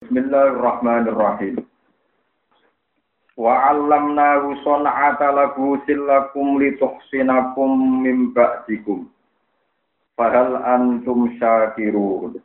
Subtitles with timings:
[0.00, 1.60] Bismillahirrahmanirrahim.
[3.36, 9.12] Wa 'allamnahu san'ata labusin lakum lituhsinakum min ba'dikum.
[10.16, 12.40] Fahal antum syakirun.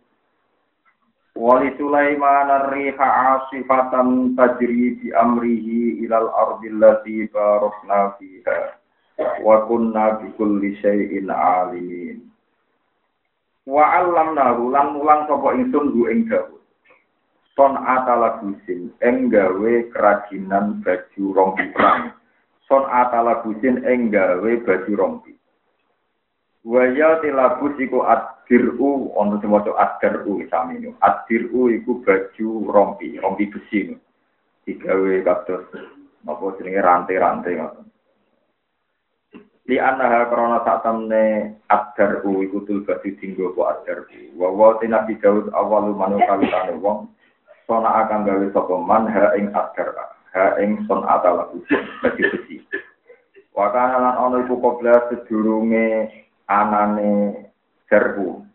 [1.39, 3.07] Wa li Sulaiman ar-riha
[3.39, 8.76] 'asifatan tajri bi amrihi ilal ardi allati barakna fiha.
[9.40, 12.19] Wa kunna bi kulli syai'in 'alimin.
[13.63, 16.65] Wa 'allamnahu lan mulang sapa ingsun ing Daud.
[17.55, 22.12] Son atala busin ing gawe kerajinan baju rompi perang.
[22.68, 25.31] Son atala busin ing gawe baju rompi.
[26.68, 30.91] Waya tilabus iku adiru ono sing maca adiru sami nu.
[31.00, 33.95] Adiru iku baju rompi rompi besi
[34.67, 35.66] digawe kados
[36.26, 37.86] napa jenenge rantai-rantai ngoten.
[39.66, 45.17] Di anaha krona sak temne adaru iku tul baju dinggo po adaru wa wa tinabi
[45.22, 47.15] Daud awalu manukalitane wong
[47.66, 49.94] sona akan gawe sapa man ha ing akar
[50.34, 51.76] ha ing son atala besi
[52.31, 52.56] besi
[53.53, 56.09] wakana lan ana iku kobla sedurunge
[56.50, 57.45] anane
[57.89, 58.45] serbu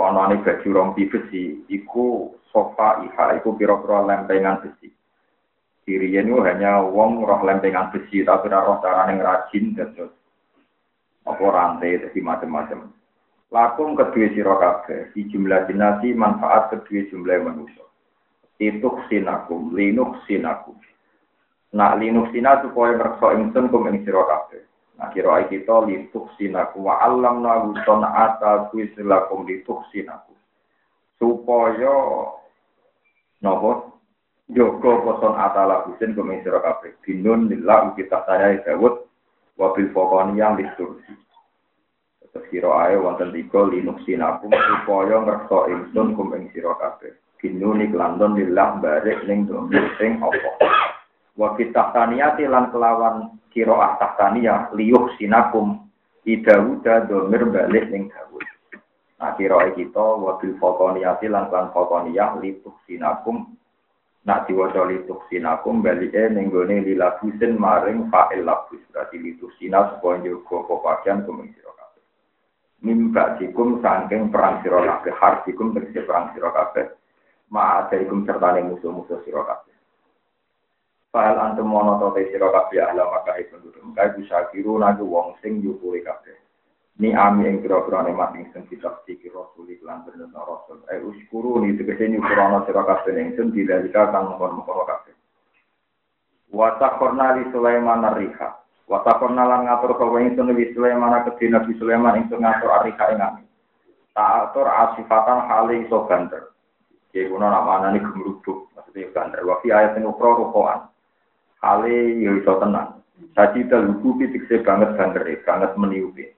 [0.00, 4.88] anane baju rompi besi iku sofa iha iku pira-pira lempengan besi.
[5.82, 10.12] Diriyen itu hanya wong roh lempengan besi tapi roh carane ngrajin terus
[11.26, 12.90] apa rantai jadi macam-macam.
[13.52, 17.84] Lakum kedua sira kabeh, di jumlah dinasi manfaat kedua jumlah manusia
[18.60, 20.76] ituk sinakum, linuk sinakum.
[21.72, 24.04] Nak linuk sina supaya ngerso ingsun kum ing.
[25.00, 27.72] Nah kira kita lituk sinakum wa alam nagu
[28.04, 30.36] ata kuisilakum lituk sinakum.
[31.16, 31.96] Supaya
[33.40, 33.92] nopo
[34.52, 36.92] Joko poson atala husin kum ing sira kabeh.
[37.00, 37.48] Binun
[37.96, 39.08] kita saya Dawud
[39.56, 39.88] wabil
[40.36, 41.16] yang litursi.
[42.32, 46.76] Terus kira ae wonten tiga linuk sinakum supaya ngerso ingsun kum ing sira
[47.42, 50.62] binuni kelandon lillah barik ning domir sing apa?
[51.34, 55.90] Wa kitahtaniyati lan kelawan kira tahtaniyah liyuh sinakum
[56.22, 58.46] idawuda domir balik ning dawud.
[59.18, 63.58] Nah kira kita wa bil fokoniyati lan lan fokoniyah lituh sinakum
[64.22, 68.78] nak diwaca lituh sinakum balike ning gone lilabusin maring fa'il labus.
[68.94, 72.06] Berarti lituh sina supaya njogo pepakian kuming sira kabeh.
[72.86, 77.01] Mimba dikum saking perang sira kabeh hardikum tegese perang sira kabeh
[77.52, 79.76] ma'adaikum serta musuh-musuh sira kabeh.
[81.12, 85.36] Fahal antum mono to te sira kabeh ahla maka penduduk Maka bisa kiru nagu wong
[85.44, 86.32] sing nyukuri kabeh.
[86.96, 90.80] Ni ami ing kira-kira nemat ing sing kita siki rasul iklan bener rasul.
[90.88, 95.14] Eh uskuru ni tegese nyukurana sira kabeh ing sing didalika kang mongkon-mongkon kabeh.
[96.48, 96.80] Wa
[97.36, 98.48] li Sulaiman ar-riha.
[98.88, 103.20] Wa taqorna lan ngatur kowe ing sing Sulaiman kedhe Nabi Sulaiman ing ngatur ar-riha ing
[103.20, 103.44] ami.
[104.12, 106.51] Ta'atur asifatan hali iso banter.
[107.12, 109.44] Jadi kuno nama nih gemerubuk, maksudnya bandar.
[109.44, 110.88] Wafi ayat yang ukro rukoan.
[111.60, 113.04] Hale ya iso tenang.
[113.36, 116.32] Saji terlugu pitikse banget bandar, banget meniupi.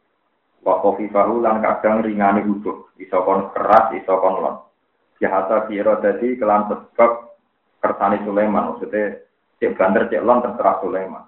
[0.66, 2.90] Wakofi fahu lan kadang ringani huduk.
[2.98, 4.56] Iso kon keras, iso kon lon.
[5.22, 7.38] Jahata biro tadi kelan sebab
[7.78, 8.74] kersani Sulaiman.
[8.74, 9.22] Maksudnya
[9.62, 11.24] cek bandar cek lon terserah Sulaiman.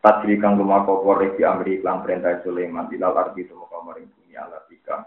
[0.00, 2.86] Tadri kang lumaku korek di Amri iklan perintah Sulaiman.
[2.94, 5.02] Ilal arti itu muka maring bumi alat ikam.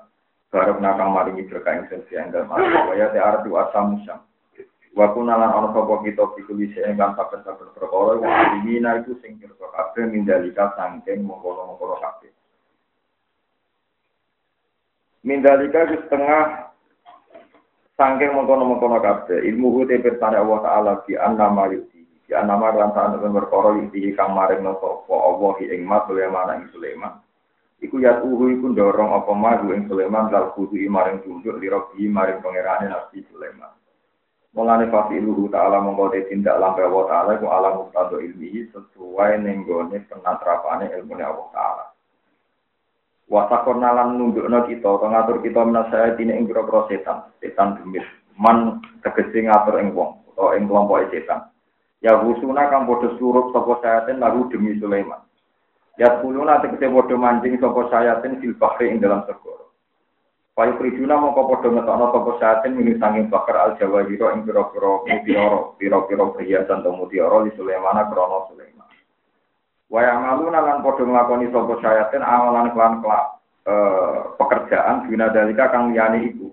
[0.49, 4.19] Barok nakang maringi berkah ing sensi dalam arti waya te arti asam musam.
[4.97, 9.69] Wa kunalan ana sapa kita pikuli sing kan saben-saben perkara wa dimina itu sing pirsa
[9.69, 12.33] kabeh mindalika sangking mengkono-mengkono kabeh.
[15.21, 16.73] Mindalika itu setengah
[17.93, 19.45] sangking mengkono-mengkono kabeh.
[19.45, 22.01] Ilmu te pertanda Allah taala bi annama yuti.
[22.25, 25.53] Bi annama rantaan perkara yuti kang maring sapa Allah
[26.57, 27.28] ing Sulaiman.
[27.79, 32.43] Iku ya tuhu iku dorong apa maju ing Sulaiman dal kudu maring tunjuk lirobi maring
[32.43, 33.71] pangerane Nabi Sulaiman.
[34.51, 39.39] Mulane fasi luhu ta'ala mongko te tindak lampe Allah ta'ala iku alam muktado ilmihi sesuai
[39.45, 41.85] nenggone penatrapane ilmu Allah ta'ala.
[43.29, 46.49] Wasakor nalan nunjukno kita, atau ngatur kita menasaya tine ing
[46.89, 48.01] setan, setan demit.
[48.33, 51.53] Man tegesi ngatur ing wong, atau ing kelompok setan.
[52.01, 55.28] Ya husuna kang bodoh surup sopo sayatin lalu demi Sulaiman.
[55.99, 59.67] Ya kuluna tegese padha mancing sapa sayatin fil bahri ing dalam segara.
[60.55, 65.75] Payu prijuna mongko padha ngetokno sapa sayatin minu sanging bakar al jawahiro ing pira-pira mutiara,
[65.75, 68.87] pira-pira perhiasan to mutiara di Sulaiman krana Sulaiman.
[69.91, 73.25] Wa yamaluna lan padha nglakoni sapa sayatin amalan kelan kelak
[73.67, 76.47] eh, pekerjaan bina dalika kang liyane iku.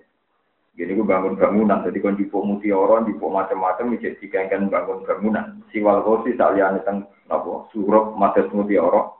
[0.75, 5.65] Gini gue bangun bangunan, jadi kon jipuk mutiara, jipuk macam-macam, jadi dikengken bangun bangunan.
[5.73, 9.17] Siwal kosi saliane teng apa surup mates mutiara,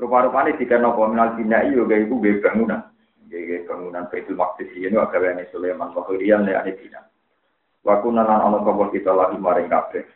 [0.00, 2.80] Rupa-rupanya jika nopo minal bina iyo gaya ibu gaya bangunan.
[3.28, 7.04] Gaya bangunan Baitul Maqdis ini agawane Sulaiman Wahyrian ya ane bina.
[7.84, 10.08] Wa kunna lan ana sapa kita lagi maring kabeh.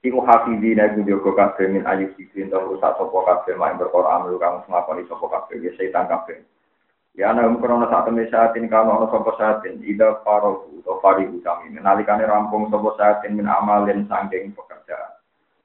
[0.00, 4.40] Iku hafizina iku jogo kabeh min ayu sikrin to rusak sapa kabeh mak perkara amru
[4.40, 6.40] kang ngakoni sapa kabeh ya setan kabeh.
[7.12, 11.76] Ya ana krono sak temne saatin kang ana sapa saatin ida faro to fari utami
[11.76, 15.17] nalikane rampung sapa saatin min amalin sangking pekerjaan.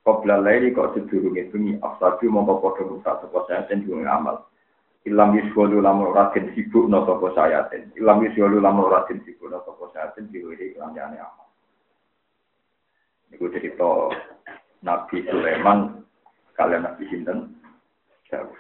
[0.03, 4.51] Qabla laili kok sedurunge bengi afsadu mongko padha rusak sapa saatin diwong amal.
[5.07, 7.87] Ilam yuswalu lamun ratin sibuk no sapa sayatin.
[7.95, 11.47] Ilam yuswalu lamun ratin sibuk no sapa sayatin diwiri kelanjane amal.
[13.31, 14.11] Iku cerita
[14.83, 16.03] Nabi Sulaiman
[16.59, 17.55] kalian Nabi Sinten.
[18.27, 18.59] Terus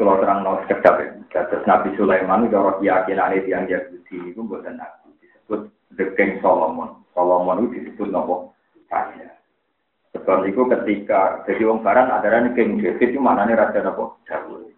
[0.00, 1.44] kalau terang no sekejap ya.
[1.44, 5.12] Terus Nabi Sulaiman orang keyakinan itu yang Yahudi itu bukan Nabi.
[5.20, 7.04] Disebut The King Solomon.
[7.12, 8.53] Solomon itu disebut nopo
[8.88, 9.28] raja.
[10.14, 14.14] Sebab itu ketika jadi wong barat ada King David itu mana nih raja apa?
[14.24, 14.70] Dawud.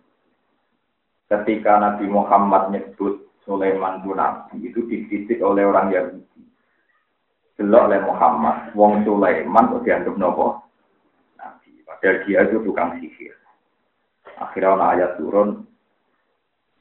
[1.26, 6.42] Ketika Nabi Muhammad nyebut Sulaiman itu nabi itu dikritik oleh orang Yahudi.
[7.56, 10.66] Delok oleh Muhammad, wong Sulaiman kok dianggap nopo?
[11.38, 11.78] Nabi.
[11.86, 13.32] Padahal dia itu tukang sihir.
[14.36, 15.64] Akhirnya ada ayat turun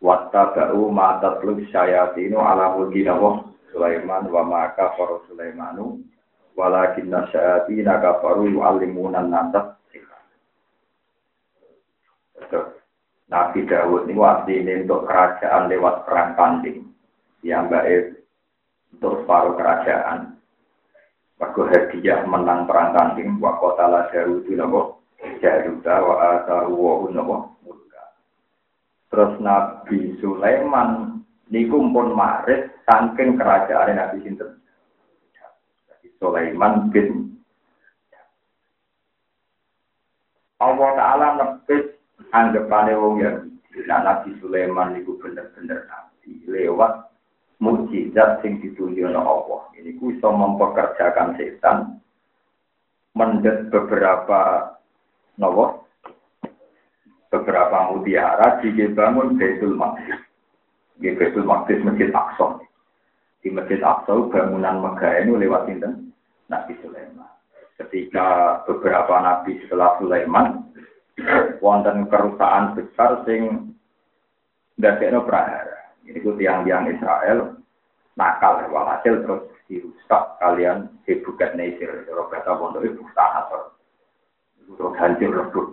[0.04, 1.42] Watta ba'u ma'atat
[1.72, 3.07] syayatinu ala mulki
[3.72, 4.94] Sulaiman wa maka
[5.25, 6.04] Sulaimanu
[6.56, 9.75] walakin nasyati nakafaru yu'allimuna nasa.
[13.25, 14.16] Nabi Dawud ini
[14.62, 16.88] ini untuk kerajaan lewat perang tanding
[17.42, 18.22] yang baik
[18.96, 20.40] untuk separuh kerajaan.
[21.36, 25.04] Waktu hadiah menang perang tanding, wa kotala Dawud nabo
[25.42, 27.36] jaruda wa ataru wa nabo
[29.10, 34.64] Terus Nabi Sulaiman niku pun maris saking kerajaan Nabi Sinten
[36.25, 37.38] Sulaiman bin
[40.57, 41.94] Allah Ta'ala nepis
[42.33, 43.31] anggapane wong ya
[43.86, 47.13] nah, Nabi Sulaiman itu bener-bener nabi lewat
[47.62, 49.62] mukjizat sing ditunjukkan Allah.
[49.77, 52.01] Ini ku bisa mempekerjakan setan
[53.13, 54.74] mendet beberapa
[55.38, 55.86] nopo
[57.30, 60.19] beberapa mutiara dibangun Baitul Maqdis.
[60.98, 62.63] Di Baitul Maqdis Masjid Aqsa.
[63.44, 66.14] Di Masjid Aqsa bangunan megah ini lewat sinten
[66.47, 67.30] Nabi Sulaiman.
[67.75, 70.63] Ketika beberapa nabi setelah Sulaiman
[71.59, 73.71] wonten kerusakan besar sing
[74.80, 75.95] ndadekno prahara.
[76.06, 77.59] Ini ku tiang-tiang Israel
[78.15, 82.06] nakal walhasil terus dirusak kalian hebukat Nasir.
[82.07, 83.74] Kata pondok itu tanah
[84.65, 85.65] Itu hancur lebur.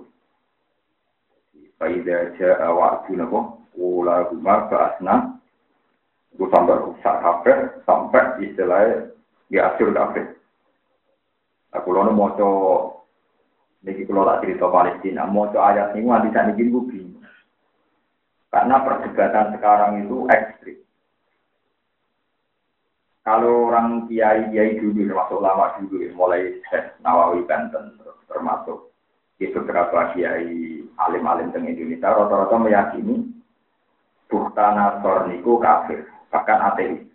[1.81, 5.35] Faida ja'a wa'adu nabo, ula rumah ba'asna,
[6.31, 9.11] itu sampai rusak kabeh, sampai istilahnya
[9.51, 10.31] diasur kabeh.
[11.73, 12.51] Aku lono moco
[13.83, 17.25] niki kalau tak cerita Palestina, moco ayat ini nanti saya bikin bingung.
[18.53, 20.79] Karena perdebatan sekarang itu ekstrim.
[23.23, 27.97] Kalau orang kiai kiai dulu termasuk lama dulu, mulai Syekh Nawawi Banten
[28.27, 28.93] termasuk
[29.39, 33.31] di beberapa kiai alim-alim di Indonesia rata-rata meyakini
[34.27, 37.12] Bukta Nasor niku kafir, bahkan ateis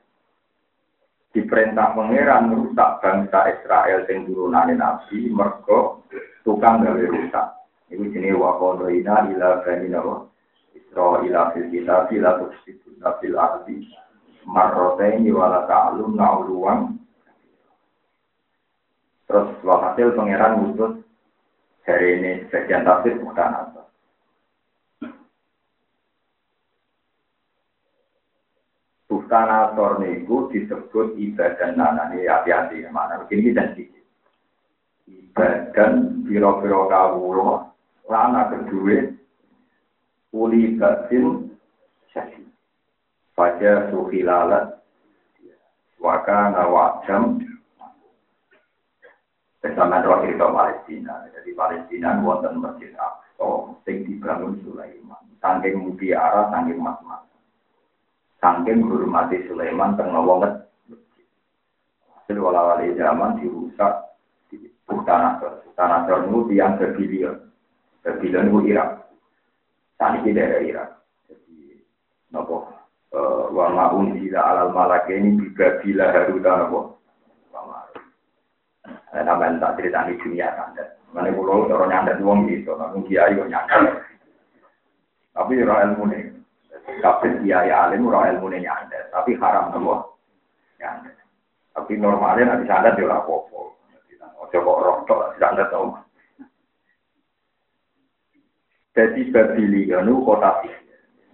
[1.38, 6.02] diperintah pangeran merusak bangsa Israel sing turunane nabi mergo
[6.42, 7.48] tukang gawe rusak.
[7.94, 10.26] Iku jenenge wa qadaina ila bani nawa
[10.74, 13.86] Israila fil kitab la tufsiduna fil ardi
[14.50, 16.98] marrotaini wala ta'lum na'uluwan
[19.28, 21.04] Terus hasil pangeran ngutus
[21.84, 23.76] dari ini sebagian tafsir bukan
[29.28, 29.68] apa.
[29.68, 34.00] Bustanator niku disebut ibadah nanani hati-hati mana begini dan sisi.
[35.08, 37.68] Ibadah biro-biro kawulo
[38.08, 39.12] lana kedua
[40.32, 41.52] uli batin
[42.16, 42.48] syasi.
[43.36, 44.82] Pada suhilalat
[46.02, 47.44] waka nawajam
[49.62, 51.28] bersama roh cerita Palestina.
[51.36, 55.22] Jadi Palestina wonten masjid Aqsa sing dibangun Sulaiman.
[55.38, 57.22] Saking mutiara, saking mas-mas.
[58.38, 60.54] Saking hormati Sulaiman tengah wonget.
[62.14, 64.14] Hasil wala wali zaman dirusak
[64.54, 65.42] di tanah
[65.74, 67.36] tanah itu tiang berbilion.
[68.06, 68.90] Berbilion itu Irak.
[69.98, 70.90] Saat ini daerah Irak.
[71.26, 71.82] Jadi,
[72.30, 72.70] nopo
[73.18, 76.80] uh, wa ma'un alal malak ini juga bila haruta nopo.
[79.18, 80.78] Namanya tak cerita di dunia kan.
[81.10, 84.06] Mana pulau orang nyandat uang gitu, namun kiai kok nyandat.
[85.34, 86.37] Tapi orang ilmu nih,
[86.88, 90.16] Kabeh kiai alim ora ilmu nyandet, tapi haram nopo.
[90.80, 91.20] Nyandet.
[91.76, 93.62] Tapi normalnya nanti sandat dia ora apa-apa.
[94.48, 96.00] Ojo kok rontok sandat tau.
[98.96, 100.64] Jadi Babilia nu kota.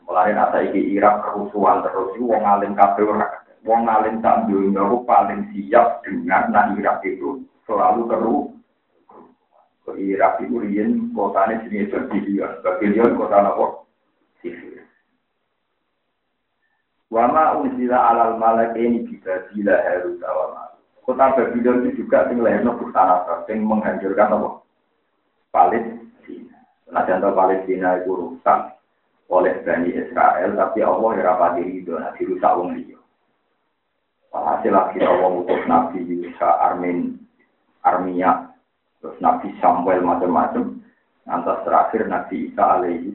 [0.03, 5.47] Mulai nasa iki Irak kerusuhan terus, wong alim kabeh ora wong alim tak dunia paling
[5.55, 8.37] siap dengan nak Irak itu selalu keru.
[9.93, 13.87] Irak itu rian kotanya sini berbilion, berbilion kota nopo
[14.43, 14.82] sifir.
[17.13, 22.79] Wama unzila alal malak ini juga bila harus awal Kota Babylon itu juga sing lahirno
[22.79, 24.49] Bukhara, sing menghancurkan apa?
[25.51, 26.57] Palestina.
[26.89, 28.79] Nah, contoh Palestina itu rusak
[29.27, 32.95] oleh Bani Israel, tapi Allah ya rapati ridho, nah dirusak wong liya.
[34.31, 37.19] Hasil lagi Allah utus Nabi Yusa Armin,
[37.83, 38.55] Armia,
[39.03, 40.79] terus Nabi Samuel macam-macam.
[41.27, 43.11] Nanti terakhir Nabi Isa alaihi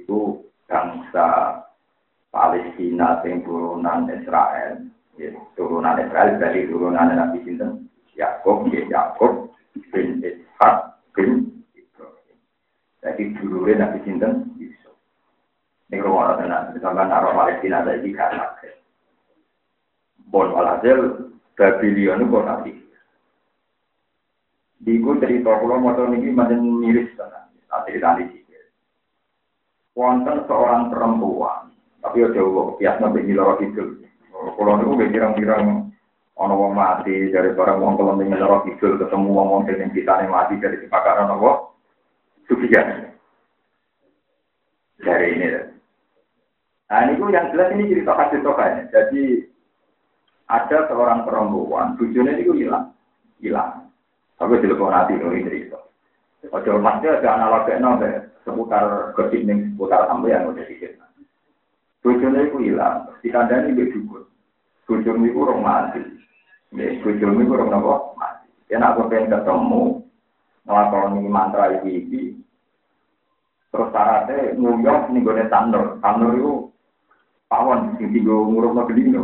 [0.00, 1.60] itu bangsa
[2.30, 9.52] Palestina yang turunan Israel Ya, turunan Israel dari turunan Nabi Sinten Yakob, ya Yakob
[9.92, 12.36] bin Ishak bin Ibrahim.
[13.04, 14.96] Jadi dulunya Nabi Sinten Yusuf.
[15.92, 18.48] Ini rumah tenan, sampai naruh Palestina ada di karena
[20.32, 22.72] Bon walhasil Babylon itu Di
[24.80, 27.52] Diku cerita mau tahu ini macam miris tenan.
[27.84, 28.56] Cerita sini.
[29.92, 31.69] Wonten seorang perempuan,
[32.00, 33.84] tapi udah biasa nabi lorok itu.
[34.30, 35.64] Kalau niku gak pirang-pirang
[36.40, 40.24] ono wong mati dari barang wong kalau ning loro kidul ketemu wong wong sing kitane
[40.24, 41.68] mati dari kebakaran apa?
[42.48, 43.12] Sufian.
[45.04, 45.48] Dari ini.
[46.90, 48.90] Nah, ini yang jelas ini cerita kasih tokannya.
[48.90, 49.46] Jadi
[50.50, 52.90] ada seorang perempuan, tujuannya itu hilang,
[53.38, 53.86] hilang.
[54.34, 55.78] Tapi telepon hati ini cerita.
[56.50, 60.96] Ojo masnya ada analognya seputar gosip nih seputar sampai yang udah dikit.
[62.00, 63.12] Tujuannya itu hilang.
[63.20, 64.24] Dikandani berdukun.
[64.88, 66.02] Bujum itu orang mati.
[66.74, 67.94] Ya, bujum itu orang apa?
[68.16, 68.48] Mati.
[68.72, 69.82] Ya, nak pengen ketemu,
[70.62, 72.38] ngelakoni mantra ini,
[73.70, 75.98] terus syaratnya nguyong nih gue tanur.
[75.98, 76.52] Tanur itu
[77.50, 79.22] pawon, sing tiga nguruk no gedino.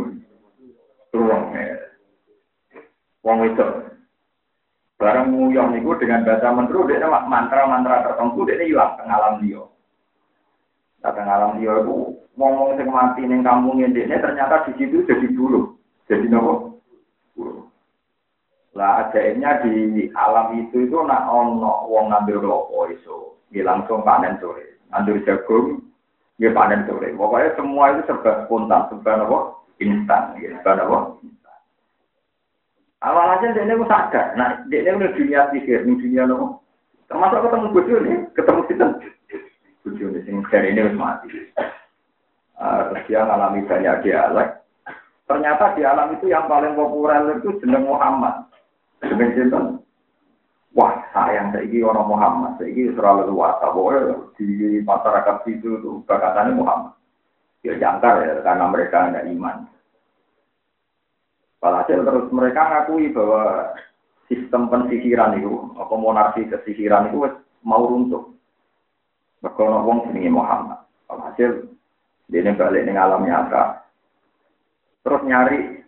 [1.11, 1.79] Tuang, ya.
[3.23, 3.67] Wong itu.
[4.99, 9.63] Barang nguyong itu dengan bahasa mentru, dia mantra-mantra tertentu, dia hilang tengah dia.
[11.07, 15.73] Alam dia itu ngomong sing mati ning kampung ini ternyata di situ jadi bulu.
[16.05, 16.79] Jadi nopo?
[17.33, 17.65] Bulu.
[18.77, 24.37] Lah ajaibnya di alam itu itu nak ono wong ngambil klopo iso, dia langsung panen
[24.37, 24.77] sore.
[24.93, 25.81] Ngambil jagung,
[26.37, 27.09] dia panen sore.
[27.17, 29.37] Pokoknya semua itu serba spontan, serba nopo?
[29.81, 30.97] Instan, ya, serba nopo?
[32.97, 36.61] Awal aja dia ini sadar, nah dia ini udah dunia pikir, dunia nopo.
[37.09, 38.85] Termasuk ketemu bojo nih, ketemu kita.
[39.81, 41.29] Bojo nih, sing ini harus mati.
[42.57, 44.49] Uh, terus dia mengalami banyak dialek.
[45.29, 48.49] Ternyata di alam itu yang paling populer itu jeneng Muhammad.
[49.05, 49.63] Jeneng sinten?
[50.73, 53.57] Wah, sayang saiki orang Muhammad, saiki terlalu luas.
[53.61, 56.01] Pokoknya di masyarakat itu tuh
[56.53, 56.93] Muhammad.
[57.65, 59.65] Ya jangkar ya, karena mereka ada iman.
[61.57, 63.73] Walhasil terus mereka ngakui bahwa
[64.29, 67.25] sistem pensihiran itu, apa monarki kesihiran itu
[67.65, 68.29] mau runtuh.
[69.41, 70.85] Mereka ngomong sini Muhammad.
[71.09, 71.76] Walhasil
[72.27, 73.87] dia balik ning alam nyata.
[75.03, 75.79] Terus nyari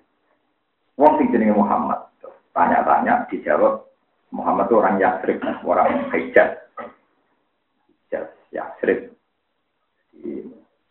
[0.96, 2.08] wong sing jenenge Muhammad.
[2.56, 3.88] Tanya-tanya dijawab
[4.32, 6.60] Muhammad itu orang Yasrib, orang Hijaz.
[7.88, 9.12] Hijaz, Yasrib.
[10.16, 10.44] Di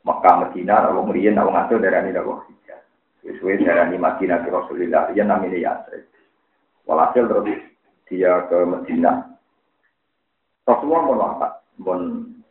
[0.03, 2.81] Mekah, Medina, kalau merian, kalau ngatur dari ini, kalau Hijaz.
[3.25, 6.05] Sesuai dari ini Madinah ke Rasulullah, dia namanya Yasrib.
[6.89, 7.61] Walhasil terus
[8.09, 9.29] dia ke Medina.
[10.65, 11.49] Rasulullah mau apa?
[11.81, 11.97] Mau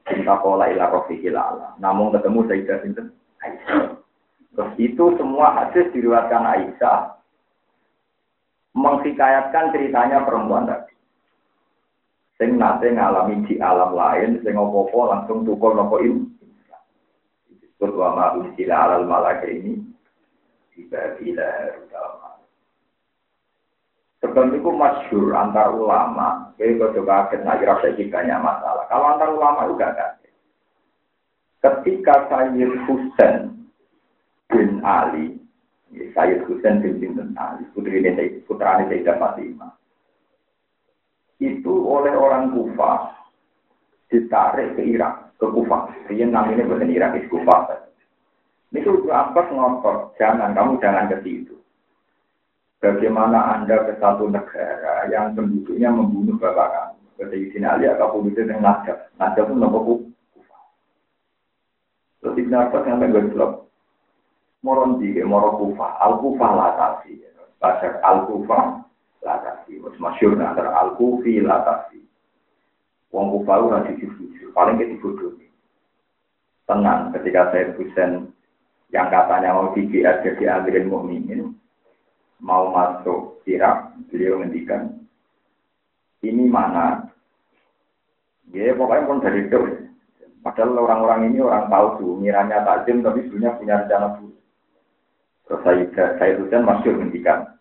[0.07, 1.75] cinta pola ila rofiqil ala.
[1.77, 3.07] Namun ketemu Sayyidah Sinten
[3.43, 3.99] Aisyah.
[4.57, 7.17] Terus itu semua hadis diriwatkan Aisyah
[8.77, 10.93] menghikayatkan ceritanya perempuan tadi.
[12.37, 16.21] Sing nate ngalami di alam lain, sing opo-opo langsung tukul nopo ini.
[17.49, 19.81] Disebut wa ma unsila alal malaka ini.
[20.69, 21.49] Tiba bila
[21.89, 22.26] dalam
[24.17, 28.89] Sebab itu masyur antar ulama jadi kalau kaget, nah kira banyak masalah.
[28.89, 30.33] Kalau antar ulama juga kaget.
[31.61, 33.61] Ketika Sayyid Husain
[34.49, 35.37] bin Ali,
[35.93, 39.73] ya, Sayyid Husain bin bin Ali, putri ini putra ini Sayyidah Fatimah,
[41.37, 43.13] itu oleh orang Kufah
[44.09, 45.93] ditarik ke Irak, ke Kufah.
[46.09, 47.85] Dia namanya bukan Irak, itu Kufah.
[48.73, 51.55] Ini tuh apa ngotot, jangan, kamu jangan ke situ.
[52.77, 56.97] Bagaimana Anda ke satu negara yang penduduknya membunuh bapak kamu?
[57.17, 59.09] Kata Ibn Ali, apa pun itu yang najab.
[59.17, 59.77] Najab itu nopo
[60.37, 60.57] kufa.
[62.21, 63.65] Terus Ibn Abbas yang pengen gelap.
[64.61, 65.97] Moron di moro kufa.
[65.97, 67.17] Al kufa latasi.
[67.57, 68.85] Bahasa al kufa
[69.25, 69.81] latasi.
[69.97, 71.97] Masyur antara al kufi latasi.
[73.09, 74.53] Wong kufa itu nanti jujur.
[74.53, 75.33] Paling kita bodoh.
[76.69, 78.29] Tenang ketika saya Husain
[78.93, 81.57] yang katanya mau DBS jadi amirin mukminin
[82.43, 84.93] mau masuk Irak, beliau ngendikan
[86.25, 87.07] ini mana?
[88.49, 89.59] Ya pokoknya pun dari itu.
[90.41, 91.67] Padahal orang-orang ini orang
[91.99, 94.39] tuh, miranya takzim tapi sebenarnya punya rencana buruk.
[95.47, 95.83] Terus saya,
[96.15, 97.57] saya Husain masih ngendikan,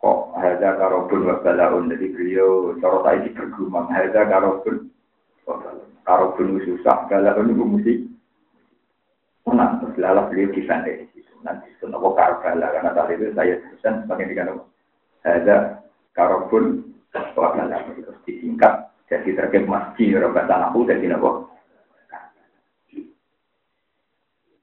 [0.00, 4.88] kok ada karobun wa balaun jadi beliau cara saya di bergumam ada karobun
[6.08, 7.92] karobun susah balaun itu mesti
[9.48, 10.88] menang terus lalu beliau di sana.
[10.88, 14.64] Di situ nanti itu nopo karbala karena tadi itu saya Husain sebagai dikatakan
[15.24, 15.56] ada
[16.12, 16.64] karobun
[17.12, 21.50] wa balaun terus disingkat jadi terkait masjid orang anakku jadi nopo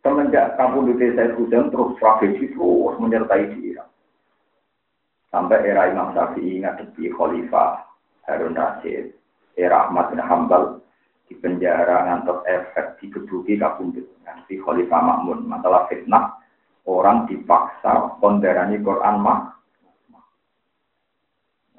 [0.06, 3.92] Semenjak kampung di saya Husain terus strategi terus menyertai di Irak.
[5.28, 7.84] Sampai era Imam Syafi'i ngadepi Khalifah
[8.24, 9.12] Harun Rasid,
[9.60, 10.80] era Ahmad bin Hambal
[11.28, 16.40] di penjara ngantos efek dikebuki kabundut nanti Khalifah Makmun masalah fitnah
[16.88, 19.52] orang dipaksa konderani Quran mah.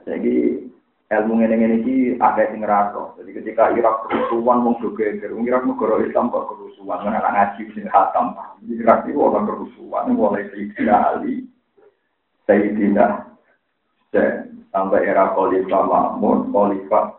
[0.04, 0.68] Jadi
[1.08, 3.16] ilmu ini ini ki ada sing ngerasa.
[3.20, 7.84] Jadi ketika Irak kerusuhan juga geger, Irak negara Islam kok kerusuhan, mana anak ngaji sing
[7.88, 8.36] khatam.
[8.68, 11.48] Irak itu orang kerusuhan, mulai Sayyidina Ali,
[12.44, 13.04] Sayyidina
[14.72, 17.16] sampai era Khalifah Mahmud, Khalifah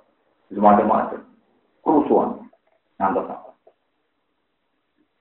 [0.49, 1.28] semacam-macam
[1.83, 2.49] kerusuhan.
[2.99, 3.49] Nanti apa?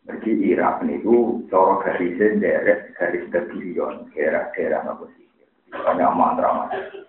[0.08, 5.28] Jadi Irak itu cara garisnya derek garis kebilion, daerah-daerah apa sih?
[5.68, 7.04] Banyak mantra-mantra.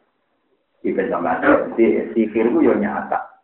[0.84, 1.39] Iben sama
[1.79, 3.39] si sihir itu yo nyata.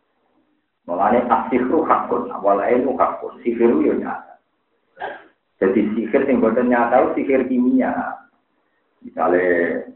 [0.87, 4.39] Mulane asihru hakun, awal ilmu hakun, sihir yo nyata.
[5.63, 7.95] Jadi sihir yang buatan nyata sihir kimia.
[9.07, 9.87] Misalnya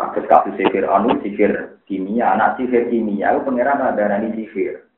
[0.00, 4.88] kasus-kasus sihir anu, sihir kimia, anak sihir kimia itu pengiran ada nani sihir.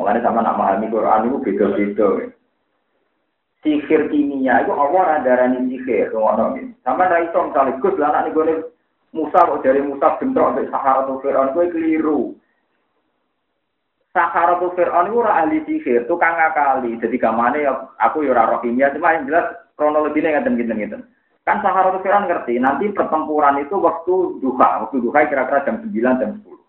[0.00, 2.08] Mulane sama nak memahami Quran itu beda-beda.
[3.60, 8.32] Sihir kimia itu Allah ada nani sihir, ngono Sama ra iso misalnya Gus lah anak
[8.32, 8.64] nih
[9.12, 12.32] Musa kok dari Musa bentrok sampai Sahara atau Fir'aun gue keliru.
[14.14, 16.96] Sahara atau Fir'aun itu ora ahli sihir, tukang ngakali.
[16.96, 20.98] Jadi kamane ya aku ya ora roh kimia, cuma yang jelas kronologinya nggak gitu gitu.
[21.42, 25.92] Kan Sahara atau Fir'aun ngerti, nanti pertempuran itu waktu duha, waktu duha kira-kira jam 9
[26.22, 26.59] jam 10.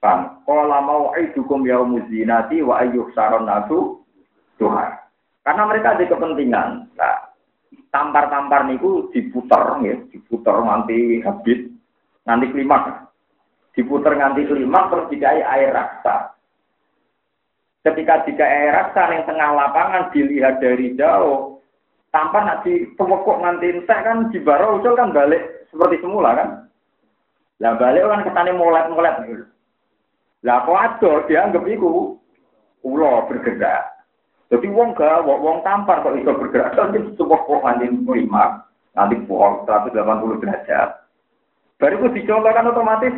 [0.00, 4.00] Kan, kalau mau aidukum yaumuzinati wa ayyuh saron nasu
[4.56, 4.96] duha.
[5.44, 6.88] Karena mereka ada kepentingan.
[6.96, 7.16] Nah,
[7.92, 11.68] tampar-tampar niku diputer ya, diputer nganti habis,
[12.24, 13.12] nanti klimaks.
[13.76, 16.32] Diputer nganti klimaks terus dikai air raksa.
[17.84, 21.60] Ketika jika air raksa yang tengah lapangan dilihat dari jauh,
[22.08, 26.48] tanpa nanti pemokok nanti entek kan di usul kan balik seperti semula kan.
[27.60, 29.44] Lah balik kan ketane molet-molet gitu.
[30.40, 32.16] Lah ado dianggap iku
[32.84, 34.00] ulo bergerak.
[34.50, 36.74] Jadi wong gak, wong tampar kok bisa bergerak.
[36.74, 38.66] Jadi sebuah kok nanti lima,
[38.98, 40.88] nanti pohon 180 derajat.
[41.80, 43.14] Baru itu dicontohkan otomatis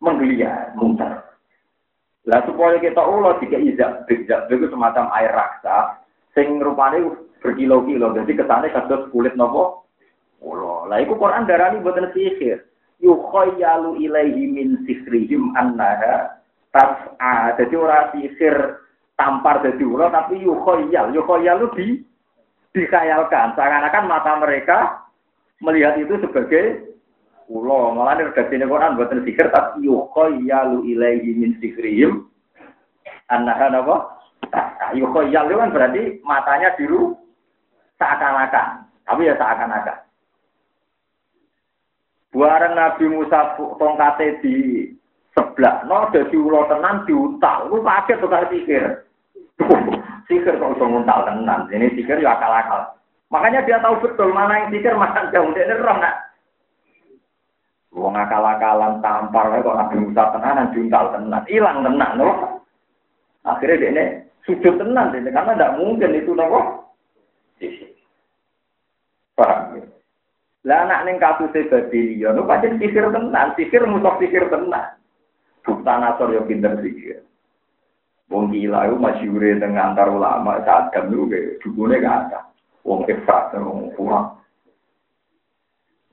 [0.00, 1.22] menggeliat, muter.
[2.26, 6.02] Lah supaya kita ulo jika izak, izak itu semacam air raksa,
[6.34, 8.14] sing rupanya berkilo-kilo.
[8.14, 9.86] Jadi kesannya kasus kulit nopo.
[10.38, 10.86] Ulo.
[10.86, 12.62] Lah itu Quran darani buatan sihir.
[12.98, 16.42] Yukhayyalu ilaihi min sihrihim annaha
[16.74, 17.54] tas'a.
[17.54, 18.56] Jadi orang sihir
[19.14, 21.88] tampar jadi ulo tapi yukhoyal itu di
[22.74, 23.54] dikhayalkan.
[23.54, 24.78] Seakan-akan mata mereka
[25.62, 26.90] melihat itu sebagai
[27.46, 32.28] ulo malah ini redaksi Quran buatan sikir tapi yukhoyalu ilaihi min sikrihim
[33.32, 33.96] anahan apa
[34.92, 37.14] itu kan berarti matanya biru
[37.94, 38.90] seakan-akan.
[39.06, 40.07] Tapi ya seakan-akan
[42.38, 44.86] Buaran Nabi Musa tongkate di
[45.34, 49.02] sebelah, no, jadi ulo tenan diutal, lu pakai tukar pikir.
[50.30, 51.66] Sikir kok bisa nguntal tenan.
[51.66, 52.94] Ini sikir ya akal-akal.
[53.34, 55.50] Makanya dia tahu betul mana yang sikir, mana yang jauh.
[55.50, 56.14] Dia roh nak.
[57.90, 61.42] Wong akal-akalan tampar kok Nabi Musa tenan, diuntal tenan.
[61.50, 62.62] Hilang tenan loh.
[63.42, 64.04] Akhirnya dia ini
[64.46, 65.10] sujud tenan.
[65.10, 65.34] Ini.
[65.34, 66.86] Karena tidak mungkin itu nopo.
[69.34, 69.97] Paham ya?
[70.68, 75.00] Lah anak ning kasus Babilion, nu pancen sikir tenan, sikir musuh sikir tenan.
[75.64, 77.24] Bukta nasor yo pinter sikir.
[78.28, 82.40] Wong gila itu masyure dengan antar ulama saat kami juga dukune gak ada.
[82.84, 84.36] Wong efrat wong kurang.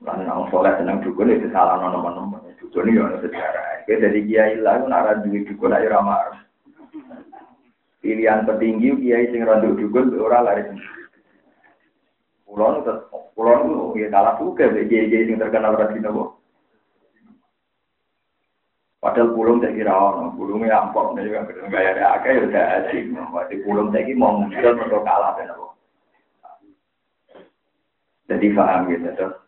[0.00, 3.84] Lan nang soleh seneng dukun itu salah nono nono Dukun itu ada sejarah.
[3.84, 6.40] Kita dari kiai lah itu nara duit dukun aja ramah.
[8.00, 10.64] Pilihan petinggi kiai sing randu dukun orang lari
[12.46, 12.94] Pulau itu,
[13.34, 16.38] pulau itu ya kalah juga, kiai-kiai sing terkenal berarti nopo.
[19.06, 23.06] Padahal pulung saya kira ono, pulungnya ampok, nih juga gaya ada ya udah asik.
[23.14, 25.66] Waktu pulung saya mau muncul untuk kalah ben apa.
[28.26, 29.38] Jadi paham gitu terus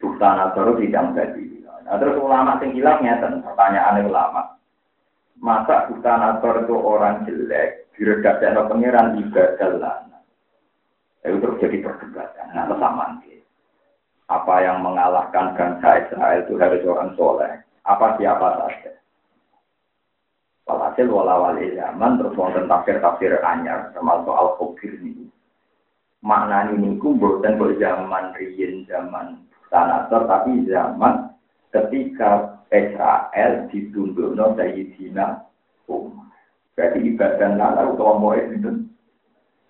[0.00, 1.44] buktan atau tidak jadi.
[1.84, 4.56] Nah, terus ulama sing hilang ngeten pertanyaan ulama.
[5.36, 10.13] Masa buktan atau itu orang jelek diredakkan pangeran ibadah.
[11.24, 12.46] Itu terus jadi perdebatan.
[12.52, 13.18] Nah, sama
[14.28, 17.52] Apa yang mengalahkan bangsa Israel itu harus orang soleh.
[17.84, 18.92] Apa siapa saja.
[20.64, 25.28] Walhasil walawali zaman terus wonten tafsir-tafsir anyar termasuk al-Qubir ini
[26.24, 31.28] makna ini ku bukan buat zaman riyin zaman sanator tapi zaman
[31.68, 35.44] ketika Israel ditunduk no Sayyidina
[35.84, 36.32] Umar.
[36.74, 38.88] Berarti ibadah nala utawa mau itu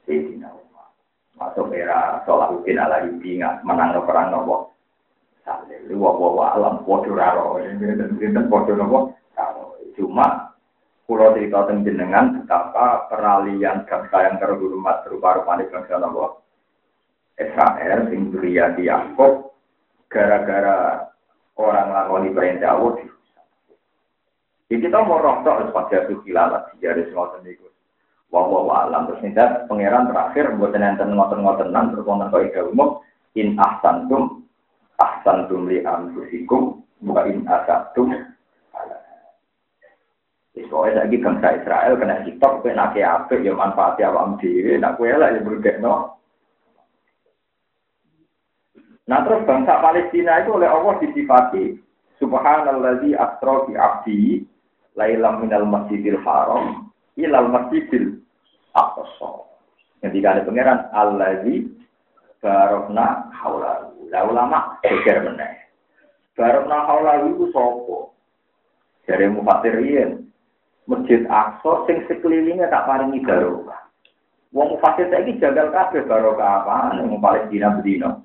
[0.06, 0.63] Sayyidina Umar.
[1.34, 4.70] Masuk era Salahuddin ala ingat menang perang nopo.
[5.42, 8.98] Saleh, lu wawa alam podo raro, ini podo nopo.
[9.94, 10.54] Cuma
[11.04, 16.40] Pulau cerita tentang betapa peralihan bangsa yang terhormat berupa rupanya bangsa nopo
[17.36, 18.56] Israel sing di
[18.88, 19.52] Yakub
[20.08, 21.04] gara-gara
[21.60, 23.04] orang lakoni perintah Allah
[24.64, 27.73] di kita mau rontok pada suki lalat di jari semua sendiri.
[28.34, 32.98] Wah alam terus nindat pangeran terakhir buat nenten ngoten ngotenan terus wonten kau ida umum
[33.38, 34.42] in ahsantum
[34.98, 38.10] ahsantum li anfusikum buka in asatum
[40.54, 45.30] Pokoknya lagi bangsa Israel kena hitok, kena apa, ya manfaatnya awam diri, nak kue lah
[45.30, 46.18] yang berbeda, no.
[49.06, 51.78] Nah terus bangsa Palestina itu oleh Allah disifati
[52.18, 54.22] Subhanalladzi asra bi abdi
[54.96, 58.23] lailam minal masjidil haram ilal masjidil
[58.94, 59.30] aqsa.
[60.04, 61.68] Ketika ada pangeran allazi
[62.44, 64.06] barokna haulahu.
[64.12, 65.64] Lah ulama geger meneh.
[66.38, 67.98] Barokna haulahu itu sapa?
[69.04, 70.28] Mufassirin
[70.84, 73.88] Masjid Aqsa sing sekelilingnya tak paringi barokah.
[74.52, 78.22] Wong mufassir saiki jagal kabeh barokah apa ning Palestina bedino.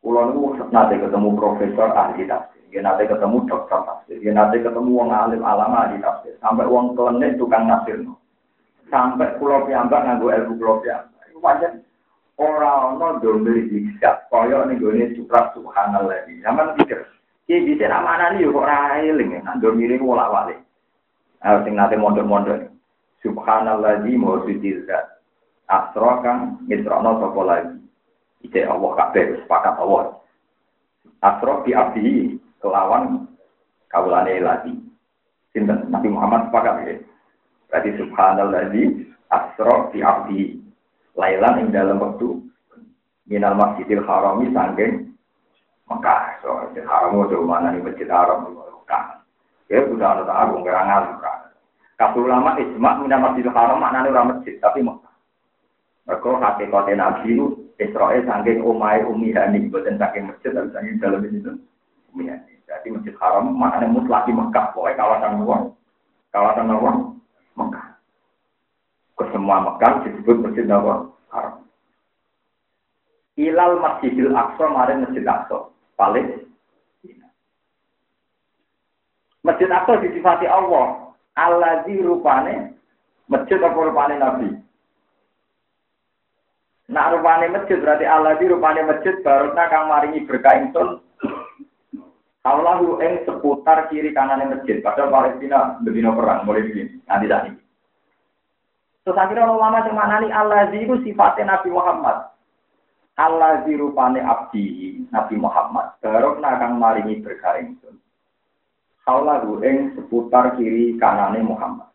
[0.00, 5.14] Kulo nate ketemu profesor ahli tafsir, dia nate ketemu dokter tafsir, dia nate ketemu wong
[5.14, 8.02] alim alama ahli tafsir, sampai wong klenik tukang tafsir.
[8.90, 11.22] Sampai pulau piyambak nganggo ilmu pulau piyambak.
[11.30, 11.86] Iku pancen
[12.34, 16.26] ora ana domir diksak kaya ning gone supra subhanallah.
[16.26, 17.06] Zaman pikir,
[17.46, 20.58] ki bisa nak manani yo kok ora eling, nak domir iku wolak-walik.
[21.46, 22.74] Ah sing nate mondok-mondok.
[23.22, 25.22] Subhanallah di mawsudil zat.
[25.70, 27.78] Asra kang misrono sapa lagi.
[28.42, 30.18] Ide Allah kabeh sepakat Allah.
[31.24, 33.28] Asroh di abdi kelawan
[33.92, 34.72] kawulane lagi.
[35.52, 36.96] Sinten Nabi Muhammad sepakat ya.
[37.68, 38.64] Berarti subhanallah
[39.28, 40.40] asroh di abdi
[41.14, 42.40] lailan ing dalam waktu
[43.28, 45.12] minal masjidil harami sangking
[45.84, 46.40] Mekah.
[46.40, 49.20] So, masjid haram itu mana nih masjid haram Mekah.
[49.68, 51.36] Ya sudah ada agung ngerangal Mekah.
[52.00, 55.12] Kabul ulama isma minal masjidil haram maknanya orang masjid tapi Mekah.
[56.04, 57.46] Mereka hakikatnya Nabi itu
[57.80, 61.52] Israel saking umai umi hani, bukan saking masjid, tapi saking dalam itu
[62.12, 62.53] umi hani.
[62.64, 65.60] Jadi masjid haram maknanya mutlak di Mekah, pokoknya kawasan luar,
[66.32, 66.94] kawasan luar
[67.60, 67.86] Mekah.
[69.20, 71.64] Ke semua Mekah disebut masjid luar haram.
[73.36, 76.44] Ilal Masjidil Aqsa maring Masjid Aqsa, paling
[79.44, 81.12] Masjid Aqsa disifati Allah,
[81.84, 82.78] di rupane
[83.28, 84.48] masjid apa rupane Nabi.
[86.88, 90.72] Nak rupane masjid berarti Allah di rupane masjid barokna kang maringi berkah.
[92.44, 94.84] Allahu ing seputar kiri kanan masjid.
[94.84, 97.50] Padahal Palestina bedino perang mulai ini nanti tadi.
[99.04, 102.32] Terus akhirnya ulama yang mana nih Allah itu sifatnya Nabi Muhammad.
[103.16, 105.96] Allah rupane abdi Nabi Muhammad.
[106.04, 107.96] Barokna kang maringi berkah ingsun.
[109.08, 111.88] Allahu ing seputar kiri kanane Muhammad.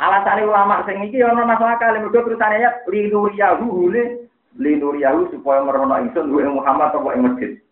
[0.00, 4.28] Alasan ulama sing iki ana masalah kali mergo terusane ya linuriyahu hule
[4.60, 7.63] linuriyahu supaya merono ingsun duwe Muhammad apa ing masjid.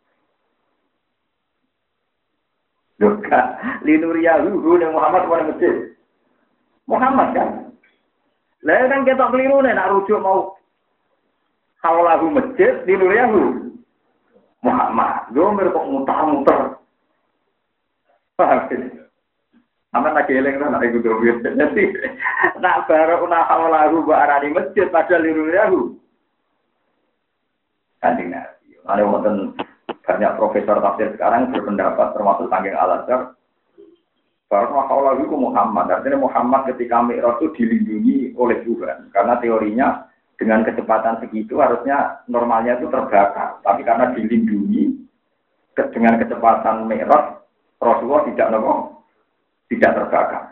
[3.02, 5.74] Doka linuriyahu hule Muhammad apa ing masjid.
[6.86, 7.48] Muhammad kan.
[8.62, 10.54] Lah kan kita keliru nih nak rujuk mau
[11.82, 13.74] hawalahu masjid linuriyahu
[14.62, 15.34] Muhammad.
[15.34, 16.78] Gue kok mutar-mutar.
[18.38, 18.70] Paham?
[19.92, 21.42] Aman lagi eling kan nak ikut duit.
[21.42, 21.84] Jadi
[22.62, 25.98] nak baru nak hawalahu arani masjid pada liru yahu.
[27.98, 28.78] Kanjeng Nabi.
[28.86, 29.58] Ada wonten
[30.12, 33.32] banyak profesor tafsir sekarang berpendapat termasuk tanggung al-azhar
[34.52, 35.88] bahwa hawalahu itu Muhammad.
[35.88, 39.08] Artinya Muhammad ketika Mi'raj itu dilindungi oleh Tuhan.
[39.08, 40.04] Karena teorinya
[40.36, 43.64] dengan kecepatan segitu harusnya normalnya itu terbakar.
[43.64, 44.92] Tapi karena dilindungi
[45.96, 47.40] dengan kecepatan Mi'raj,
[47.80, 49.00] Rasulullah tidak nopo
[49.72, 50.42] tidak terbakar.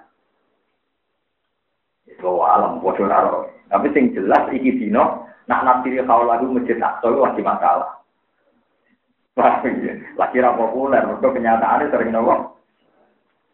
[2.09, 3.53] Itu alam bodoh.
[3.69, 8.00] Tapi sing jelas iki dino nak nafsiri kau lagu masjid Aqsa itu lagi masalah.
[9.39, 12.59] Lagi ra populer, mereka kenyataannya sering nopo.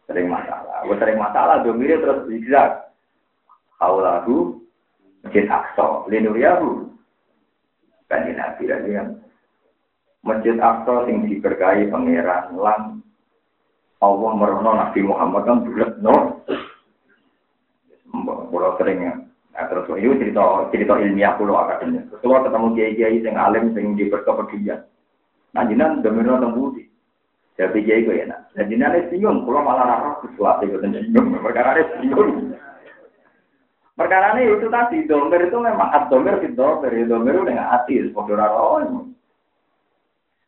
[0.09, 0.83] Sering masalah.
[0.87, 2.87] Gue sering masalah, domire terus zigzag.
[3.77, 4.63] Kau lagu
[5.21, 6.89] masjid Aqsa, linuriyahu.
[8.09, 9.07] Kan nabi lagi kan.
[10.25, 13.05] Masjid Aqsa sing diberkahi pangeran lan
[13.97, 16.41] Allah merono Nabi Muhammad kan bulat no.
[18.13, 19.13] Kalau sering ya.
[19.57, 22.13] Nah, terus itu cerita cerita ilmiah pulau akademik.
[22.21, 24.85] Terus ketemu kiai kiai sing alim sing di berkepedulian.
[25.55, 26.83] Nah jinan domino tembudi.
[27.55, 28.53] Jadi kiai gue enak.
[28.53, 29.45] Dan jinan itu bingung.
[29.45, 31.39] Kalau malah rara sesuatu itu bingung.
[31.39, 32.57] Perkara itu bingung.
[33.97, 38.05] Perkara ini itu tadi domer itu memang domer itu domer itu domer dengan hati.
[38.05, 38.61] Sepodo rara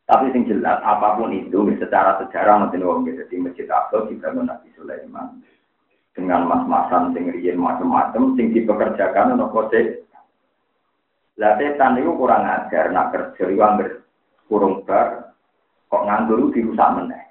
[0.10, 4.74] tapi sing jelas apa pun itu secara sejarah mungkin wong jadi masjid Aqsa dibangun Nabi
[4.74, 5.38] Sulaiman
[6.18, 10.02] dengan mas-masan sing riyen macam-macam sing dipekerjakan untuk kode.
[11.38, 13.99] Lah setan itu kurang ajar nak kerja anggar
[14.50, 15.38] kurung bar
[15.88, 17.24] kok nganggur dirusak meneh.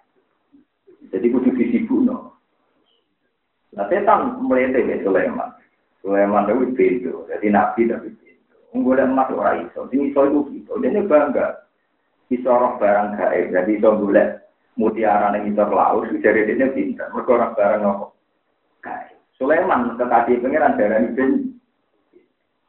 [1.10, 2.38] Jadi kudu disibukno.
[3.74, 5.50] Lah setan mulai dari Sulaiman.
[5.98, 8.56] Sulaiman itu pintu, jadi nabi tapi pintu.
[8.70, 10.78] Unggul emas orang iso, ini iso itu gitu.
[10.78, 11.66] Dia bangga
[12.30, 14.46] iso roh barang gaib, jadi iso golek
[14.78, 17.10] mutiara ning isor laut, jadi dia pinter.
[17.10, 18.06] Mereka orang barang apa?
[18.86, 19.16] Gaib.
[19.36, 21.50] Sulaiman kekasih pangeran darah ini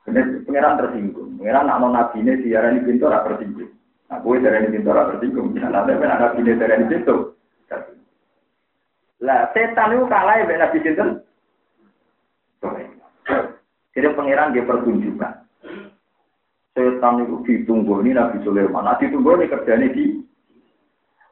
[0.10, 1.38] Pangeran tersinggung.
[1.38, 3.79] Pangeran nak nabi ini siaran ini pintu ora tersinggung.
[4.24, 5.56] Darah ini pintu ora tersinggung.
[5.56, 7.16] Nah, nanti kan nabi ini darah ini pintu.
[9.20, 11.06] Lah, setan itu kalah ya nabi pintu.
[13.94, 15.50] Jadi pangeran dia pertunjukan
[16.80, 18.88] setan itu ditunggu ini Nabi Sulaiman.
[18.88, 20.24] Nah ditunggu ini kerjanya di.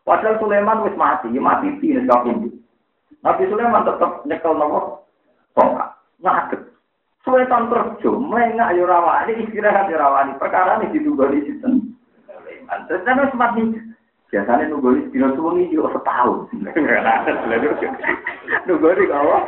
[0.04, 2.56] Padahal Sulaiman wis mati, ya mati di kabundut.
[3.24, 5.08] Nabi Sulaiman tetap nyekel nopo
[5.56, 5.90] tongkat,
[6.24, 6.62] ngaget.
[7.28, 10.40] Sulaiman kerja, melengak yo rawani, istirahat yo rawani.
[10.40, 11.60] Perkara ini ditunggu di
[12.48, 12.64] situ.
[12.66, 13.62] Terus kan wis mati.
[14.28, 16.52] Biasanya nunggu di dino suwengi yo setahun.
[18.68, 19.44] Nunggu di kawah.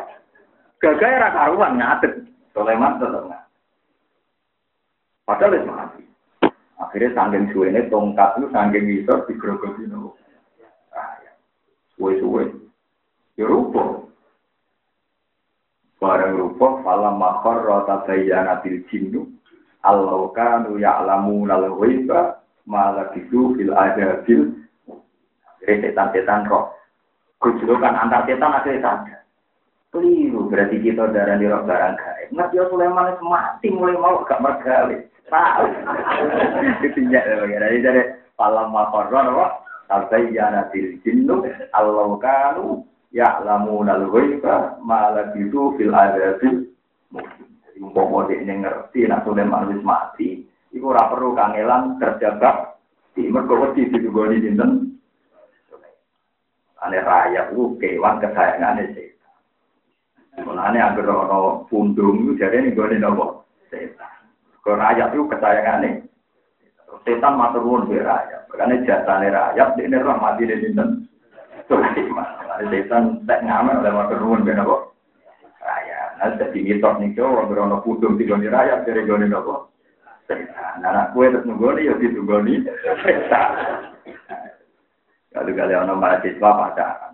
[0.79, 2.13] Gagal ra karuan ngaget.
[2.55, 3.47] Sulaiman tetap ngaget.
[5.27, 6.03] Padahal itu mati.
[6.79, 10.15] Akhirnya sanggeng suwene tongkat itu sanggeng itu digerogoti nopo.
[11.99, 12.47] Suwe-suwe.
[13.35, 14.07] Ya rupa.
[15.99, 19.27] Barang rupa falam makhar rata bayyana bil jinnu
[19.83, 21.67] Allah kanu ya'lamu nal
[22.69, 24.53] malah itu fil adabil
[25.65, 26.69] setan-setan roh.
[27.41, 29.19] Kujulukan antar setan akhirnya sadar.
[29.89, 32.29] Keliru berarti kita darah di roh barang gaib.
[32.29, 34.97] Mas ya Sulaiman mati mulai mau gak mergawe.
[35.29, 35.65] Tahu.
[36.85, 37.65] Ditinjak ya bagaimana.
[37.73, 38.01] Jadi dari
[38.37, 39.45] falam makorron apa?
[39.89, 41.41] Tabayyana bil jinnu
[41.73, 46.69] Allah kanu ya'lamuna al-ghaiba ma labidu fil adabil
[47.65, 52.77] Jadi umpama dia ngerti nak Sulaiman wis mati, iku ora perlu kangelan kerja bak
[53.17, 54.89] di mergo wedi ditugoni dinten
[56.79, 60.45] ane raya ku kewan kesayangane setan.
[60.47, 63.43] Mulane anggere ana pundung iku jarene nggone napa?
[63.67, 64.13] Setan.
[64.63, 65.91] Ke rakyat itu kesayangannya.
[67.03, 68.47] Setan matur nuwun be rakyat.
[68.47, 70.89] Makanya jasane rakyat ini rahmati di dinten.
[71.67, 72.27] Sulaiman.
[72.71, 74.89] Setan tak ngamal oleh matur nuwun be napa?
[75.59, 76.09] Rakyat.
[76.19, 79.67] Nah, jadi mitos nih Jawa berono pudung di rakyat dari goni napa?
[80.29, 80.85] Setan.
[80.85, 82.61] Nah, anak kue terus nunggoni ya ditunggoni
[83.01, 83.49] setan.
[85.33, 87.13] Kalau kalian ono mahasiswa pacaran,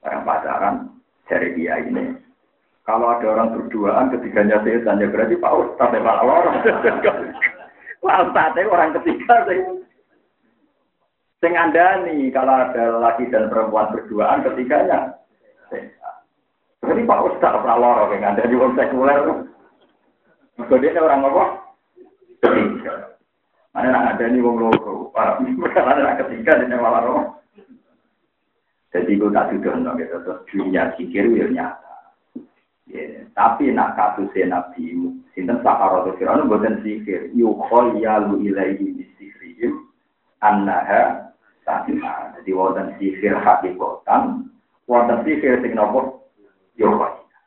[0.00, 0.74] orang pacaran
[1.28, 2.16] dari dia ini
[2.88, 6.56] kalau ada orang berduaan ketiganya setan ya berarti Pak Ustaz ya malah orang.
[8.00, 9.60] Pak Ustaz orang ketiga sih.
[11.44, 15.20] Sing nih kalau ada laki dan perempuan berduaan ketiganya
[16.80, 19.20] Berarti Pak Ustaz malah loro yang ada di wong sekuler.
[20.56, 21.65] Kemudian orang apa?
[22.40, 23.16] Ketiga.
[23.72, 25.12] Mana nak ada nih wong loro.
[25.12, 27.22] Karena anak ketiga dia malah loro.
[28.92, 30.16] Jadi gue tak sudah gitu.
[30.24, 31.96] Terus dunia sikir ya nyata.
[32.86, 39.90] Ya, tapi nak kasusnya Nabi sinten Sahara atau Fir'aun buatan sihir yukhayyalu ilaihi bisihrihim
[40.40, 41.34] annaha
[41.66, 44.48] sahima jadi wonten sihir hakikatan
[44.88, 46.24] wonten sihir sing nopo
[46.80, 47.38] yukhayya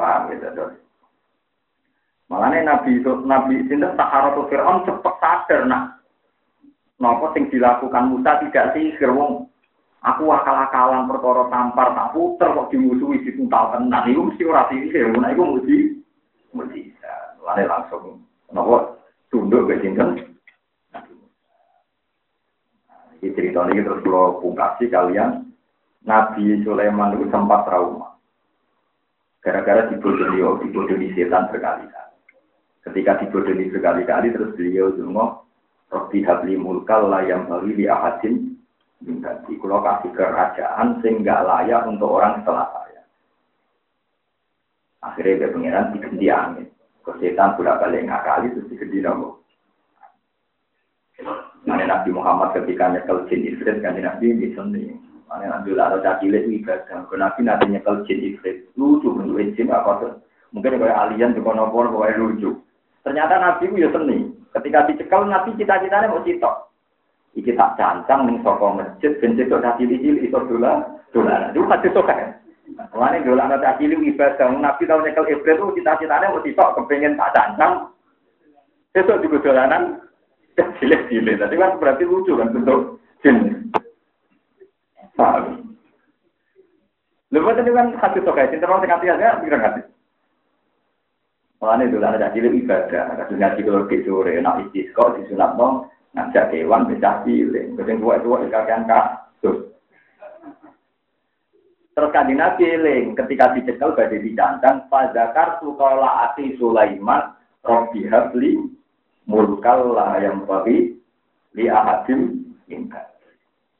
[0.00, 0.72] paham ya terus
[2.34, 6.02] Malahnya Nabi itu Nabi sinten Sahara Fir'aun cepet sadar nak
[6.98, 9.46] nopo sing dilakukan Musa tidak sihir wong
[10.04, 14.04] Aku akal-akalan perkara tampar tak puter kok dimusuhi dituntal tenan.
[14.04, 15.76] Iku mesti ora sihir, nah iku mesti
[16.52, 16.80] mesti.
[17.40, 18.20] Lane langsung
[18.52, 19.00] napa
[19.32, 20.36] tunduk ke sinten.
[23.16, 25.48] Ini cerita ini terus kalau pungkasi kalian
[26.04, 28.20] Nabi Sulaiman itu sempat trauma.
[29.40, 32.03] Gara-gara dibodohi, dibodohi setan berkali-kali.
[32.84, 35.44] Ketika dibodohi berkali-kali, terus beliau dungo,
[35.88, 38.58] Robi habli mulkal layam bali li ahadin
[39.04, 43.02] minta Kalau kasih kerajaan sehingga layak untuk orang setelah saya.
[45.04, 46.66] Akhirnya dia pengiran diganti angin.
[47.04, 49.28] Kesetan bolak balik ngakali terus diganti nopo.
[51.64, 54.92] Nah, Nabi Muhammad ketika nyekel jin ifrit kan Nabi di sini.
[55.28, 57.08] Mana Nabi lah ada cilik ibadah.
[57.08, 60.12] Kalau Nabi nanti nyekel jin ifrit lucu bentuk jin apa tuh?
[60.52, 62.50] Mungkin kayak alien juga nopo kayak lucu.
[63.04, 64.32] Ternyata Nabi itu ya seni.
[64.56, 66.72] Ketika dicekal Nabi cita-citanya mau citok.
[67.36, 70.80] Iki tak cancang ning saka masjid ben cedok tak cilik-cilik iso dolan.
[71.12, 71.52] Dolan.
[71.52, 72.40] Itu hadis sok kan.
[72.96, 77.32] Mulane dolan tak cilik ibadah Nabi tau nyekel iblis itu cita-citanya mau citok kepengen tak
[77.36, 77.92] cancang.
[78.96, 80.00] Besok juga dolanan
[80.56, 81.36] cilik-cilik.
[81.36, 83.68] Tadi kan berarti lucu kan bentuk jin.
[85.18, 85.76] Paham?
[87.28, 88.48] Tadi kan hadis sok kan.
[88.48, 89.93] Sinten wong sing hati ya pikir hadis.
[91.64, 93.24] Mulane dolan tak cilik ibadah.
[93.24, 97.72] Kadang ngaji kalau ke sore nak istisqa disunat dong ngajak kewan pecah cilik.
[97.72, 99.72] Kucing tua-tua dikakian kasus.
[101.96, 107.32] Terus kanjeng Nabi eling ketika dicekel badai dicancang fadzakar sukola ati Sulaiman
[107.64, 108.60] Robi habli
[109.24, 110.92] mulkal lah yang bagi
[111.56, 113.08] li ahadim minta.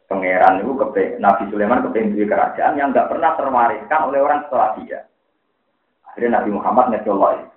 [0.09, 5.05] Pangeran itu kepe, Nabi Sulaiman kepengen kerajaan yang nggak pernah terwariskan oleh orang setelah dia.
[6.09, 7.54] Akhirnya Nabi Muhammad ngecolok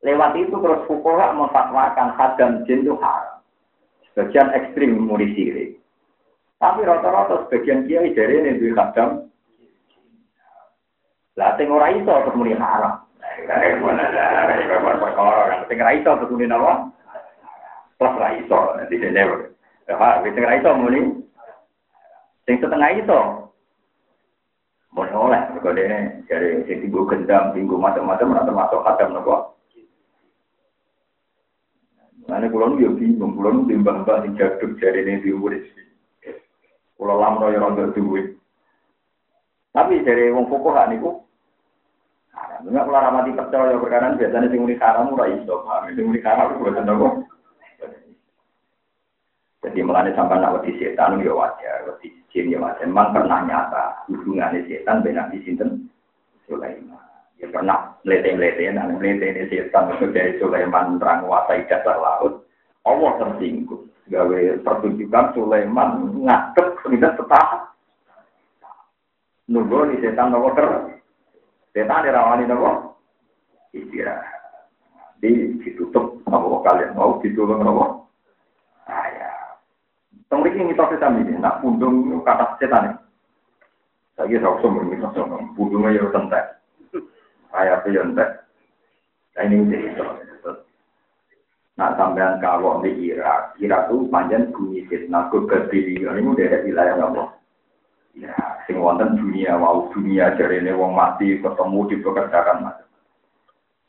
[0.00, 3.44] lewat itu terus fukoha memfatwakan hadam jin itu haram.
[4.10, 5.70] Sebagian ekstrim muri sirik.
[6.60, 9.28] Tapi rata-rata sebagian kiai dari ini duit kadang.
[11.40, 13.00] Lah sing ora iso terus muni haram.
[15.68, 16.92] Sing ora iso terus muni napa?
[17.96, 18.58] Plus ra iso
[18.88, 19.22] di dene.
[19.88, 21.00] Ya, sing ora iso muni.
[22.44, 23.20] Sing setengah iso.
[24.90, 29.54] Boleh oleh, kalau dia dari sing gendam, tinggu macam-macam, atau masuk kadam nopo.
[32.30, 35.66] Nah, pulau nu ya bingung, pulau nu timbang mbak sing jaduk jari ini diurus.
[36.94, 38.38] Pulau lamro ya rontok duit.
[39.74, 41.18] Tapi dari wong pokok hak niku,
[42.62, 45.90] enggak pulau ramati percaya perkara biasanya sing muni haram ora iso, paham?
[45.90, 46.54] Sing muni haram
[46.86, 47.26] nopo.
[49.60, 52.86] Jadi melane sampai nak wedi setan ya wajar, wedi jin ya wajar.
[52.86, 55.90] Memang pernah nyata hubungannya setan dengan di sinten
[56.48, 57.09] Sulaiman
[57.40, 62.44] ya pernah melete-melete, nah melete ini setan dari Sulaiman terang wasai dasar laut.
[62.84, 63.88] Allah tersinggung.
[64.12, 67.60] Gawe pertunjukan Sulaiman ngadep sudah setahap.
[69.48, 70.66] Nunggu di setan nopo ter.
[71.72, 72.98] Setan dirawani nopo
[73.72, 74.24] istirahat.
[75.22, 77.84] Di ditutup nopo kalian mau ditolong nopo.
[78.84, 79.30] Ah ya.
[80.28, 81.38] Tengrik ini mitos setan ini.
[81.38, 82.98] Nak pundung kata setan.
[84.18, 86.59] Saya kira sombong, pundungnya ya tentek
[87.50, 88.30] saya piyontek.
[89.36, 90.06] Nah ini cerita.
[91.78, 97.24] Nah sampean kalau di Irak, Irak itu panjang bumi fitnah kegebilion ini dari wilayah apa?
[98.18, 98.34] Ya,
[98.66, 102.76] sing wonten dunia, mau dunia jadi ini wong mati ketemu di pekerjaan mas.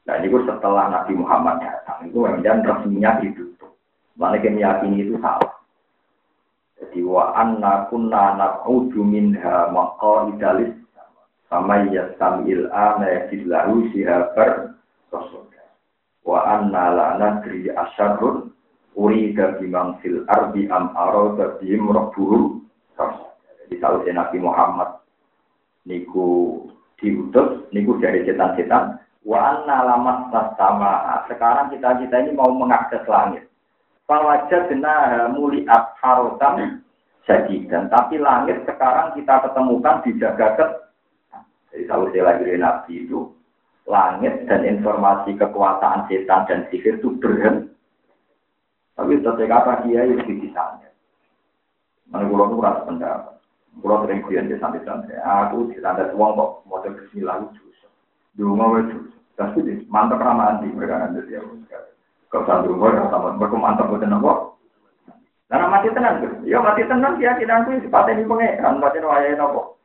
[0.06, 3.76] Nah ini setelah Nabi Muhammad datang itu kemudian resminya ditutup.
[4.16, 5.52] Mana meyakini itu salah.
[6.80, 10.74] Jadi wa anna kunna naq'udu minha maqaidalis
[11.52, 14.80] sama ya samil ana yajidlahu sihabar
[15.12, 15.52] rasul.
[16.24, 18.56] Wa anna la nadri asyarrun
[18.96, 22.64] urida bimang fil ardi am arada bihim rabbuhum
[22.96, 25.04] Jadi tahu Nabi Muhammad
[25.84, 26.62] niku
[27.02, 33.44] diutus niku dari setan-setan wa anna lamat sama sekarang kita kita ini mau mengakses langit.
[34.08, 36.84] Fawajah benar muliat harotam
[37.26, 40.91] dan tapi langit sekarang kita ketemukan dijaga
[41.72, 43.32] jadi kalau saya lagi Nabi itu,
[43.88, 47.72] langit dan informasi kekuasaan setan dan sihir itu berhenti.
[49.00, 50.92] Tapi setiap kata dia itu disisanya.
[52.12, 53.40] Mana pulau itu rasa pendapat.
[53.80, 55.16] Pulau sering kuliah di santai-santai.
[55.24, 57.64] Aku di santai uang kok model bismillah lucu.
[58.36, 59.00] Dulu mau lucu.
[59.40, 61.42] Tapi mantap ramah di mereka nanti dia.
[62.30, 64.60] Kau satu umur, sama mereka mantap buat nopo.
[65.52, 69.36] Karena mati tenang, ya mati tenang dia tidak aku di paten di pengeran, mati wayai
[69.36, 69.81] nopo.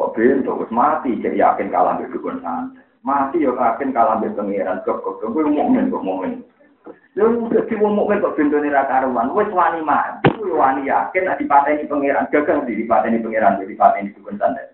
[0.00, 2.88] Kok bento, wis mati, jadi yakin kalah mbek dukun santet.
[3.04, 4.80] Mati yo yakin kalah mbek pangeran.
[4.88, 6.40] Kok kok kowe mukmin kok mukmin.
[7.12, 11.36] Yo dadi wong mukmin kok bentone ra karuan, wis wani mati, kowe wani yakin nek
[11.36, 14.72] dipateni pangeran, gagal di dipateni pangeran, dipateni dukun santet.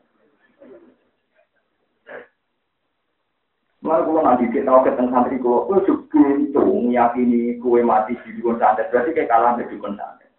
[3.83, 8.63] Lalu kalau nanti kita tahu ketemu santri kalau kue sebuntung yakini kue mati di dukun
[8.63, 10.31] santet berarti kayak kalah di dukun santet.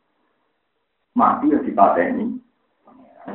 [1.12, 2.40] Mati ya dipateni,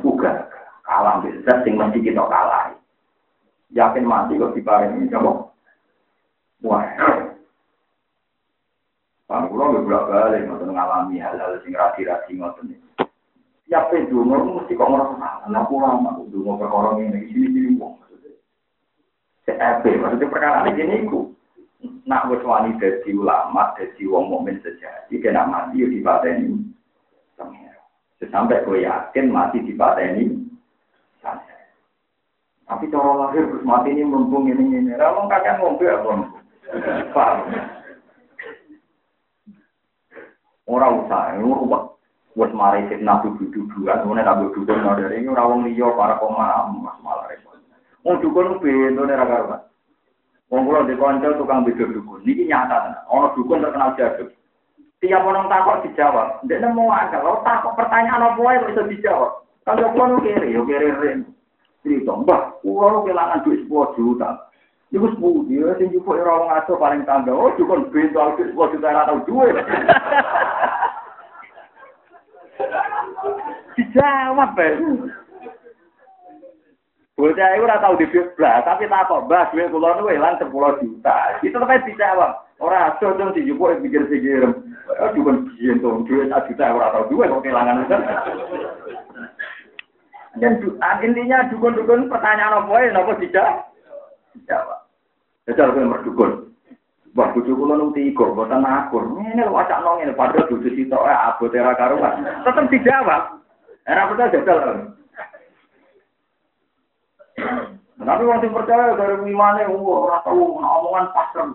[0.01, 0.49] uga
[0.83, 2.75] kalah bisa sing mesti kita kalah.
[3.73, 5.49] Yakin mati kok diparingi coba.
[6.61, 6.85] Wah.
[9.23, 12.75] Pak kula nggak bolak balik ngoten ngalami hal-hal sing rasi-rasi ngoten.
[13.65, 15.59] Siap itu mesti kok ngerasa salah.
[15.63, 18.03] Aku lama dungo perkara ini sini-sini wong.
[19.43, 21.35] CEP, maksudnya perkara ini gini ku.
[22.07, 26.63] Nak wis wani dadi ulama, dadi wong mukmin sejati, kena mati yo dipateni.
[28.31, 30.42] Sampai gue yakin mati dipateni.
[32.63, 34.91] Tapi cara lahir terus mati ini mumpung ini ini.
[34.95, 36.11] Kalau kakek ngombe apa?
[37.11, 37.37] Paham?
[40.63, 41.91] Orang usah, ini rumah.
[42.33, 47.29] Buat mari fitnah dudu-duduan, kemudian nabi dukun dari ini orang liya para pemahaman mas malah
[47.29, 47.61] repot.
[48.01, 49.61] Wong dukun bento nek ra karuan.
[50.49, 52.25] Wong kula di kanca tukang beda dukun.
[52.25, 53.05] Niki nyata tenan.
[53.05, 54.33] Ana dukun terkenal jago.
[54.97, 56.41] Tiap orang takut dijawab.
[56.41, 57.21] Ndek nemu akal.
[57.21, 59.42] Kalau takut pertanyaan apa wae bisa dijawab.
[59.63, 61.23] Kalau nu kiri, yo kiri ren.
[61.83, 64.51] Cerita, mbah, kula kehilangan duit 10 juta.
[64.93, 67.33] Iku sepuluh dia, sing jupuk ora wong aso paling tangga.
[67.33, 69.55] Oh, dukun bento duit 10 juta ora tau duit.
[73.75, 74.73] Dijawab, Pak.
[77.13, 80.49] Bocah itu ora tau dibit blas, tapi tak kok mbah duit kula niku ilang 10
[80.81, 81.17] juta.
[81.39, 82.31] Itu tetep dijawab.
[82.63, 84.43] Ora ado dong dijupuk pikir-pikir.
[84.99, 87.85] Oh, dukun biyen to duit 1 juta ora tau duit kok kehilangan.
[90.33, 90.57] Dan
[91.05, 93.69] intinya dukun-dukun pertanyaan apa ya, napa dijawab?
[94.33, 94.79] Dijawab.
[95.45, 96.31] Jajal kowe merdukun.
[97.13, 99.05] Wah, bojo kula nu tiga, boten akur.
[99.05, 102.25] Ngene lho acak nong ngene padha bojo sitok abote ra karuan.
[102.41, 103.37] Tetep dijawab.
[103.85, 104.59] Era betul jajal.
[108.03, 111.49] Tapi sing percaya dari imane ora tau omongan pasrem.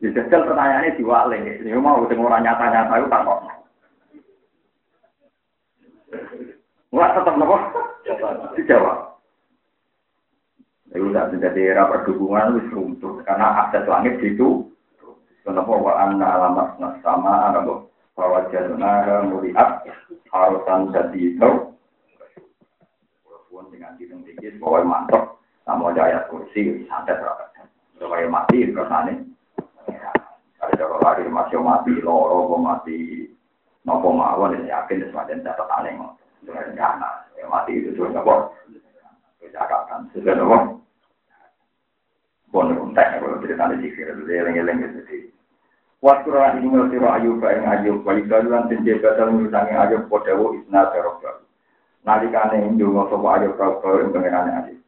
[0.00, 1.38] Ya jajal pertanyaannya diwale.
[1.60, 3.40] Ya mau sing ora nyata-nyata iku tak kok.
[6.96, 7.56] Wah tetap nopo?
[8.56, 8.98] Dijawab.
[10.88, 14.64] Itu tidak menjadi era perdukungan wis runtuh karena akses langit itu.
[15.44, 17.60] Kenapa wa anna alamat sama ada
[18.16, 19.84] bahwa jaduna muriat
[20.32, 21.50] harusan jadi itu.
[23.24, 25.36] Walaupun dengan hidung dikit bahwa mantap
[25.68, 27.52] sama ayat kursi santet rapat.
[28.00, 29.28] Supaya mati kersane.
[30.58, 33.28] Ada cara lari masih mati loro mati
[33.84, 36.00] nopo mawon yakin semacam catatan yang
[37.38, 38.50] rencana mati itu tuh nopo
[39.54, 40.56] catatan sudah nopo
[42.50, 45.30] pun kontak kalau cerita di sini eleng-eleng itu
[45.98, 50.94] Waktu orang ini ngerti ayub yang ayub, wali kaluan tinjau batal mengutangi ayub podewo isna
[50.94, 51.42] terobak.
[52.06, 54.78] Nalikane indungo sopo ayub kau yang pengenane ayub.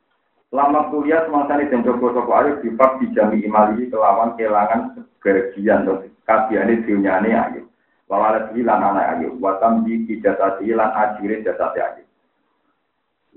[0.54, 6.06] Lama kuliah semasa ini dan coba sopo ayub dipak dijami imali kelawan kelangan kebahagiaan atau
[6.30, 7.66] kabiane dunyane ayub.
[8.06, 12.09] Wawalat hilan anak ayub, watam di ijazat hilan ajire jazat ayub.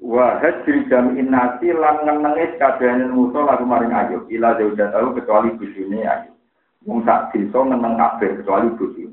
[0.04, 4.28] Wa hajri jami'in nasi lan ngenengis kabehane musa lagu maring ayub.
[4.28, 6.36] Ila jauh tahu kecuali bujune ayub.
[6.84, 9.08] Wong sak desa meneng kabeh kecuali bojo.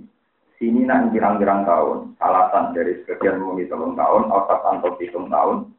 [0.59, 5.73] Sini nak kirang-kirang tahun, alasan dari sebagian mumi telung tahun, otak antok hitung tahun,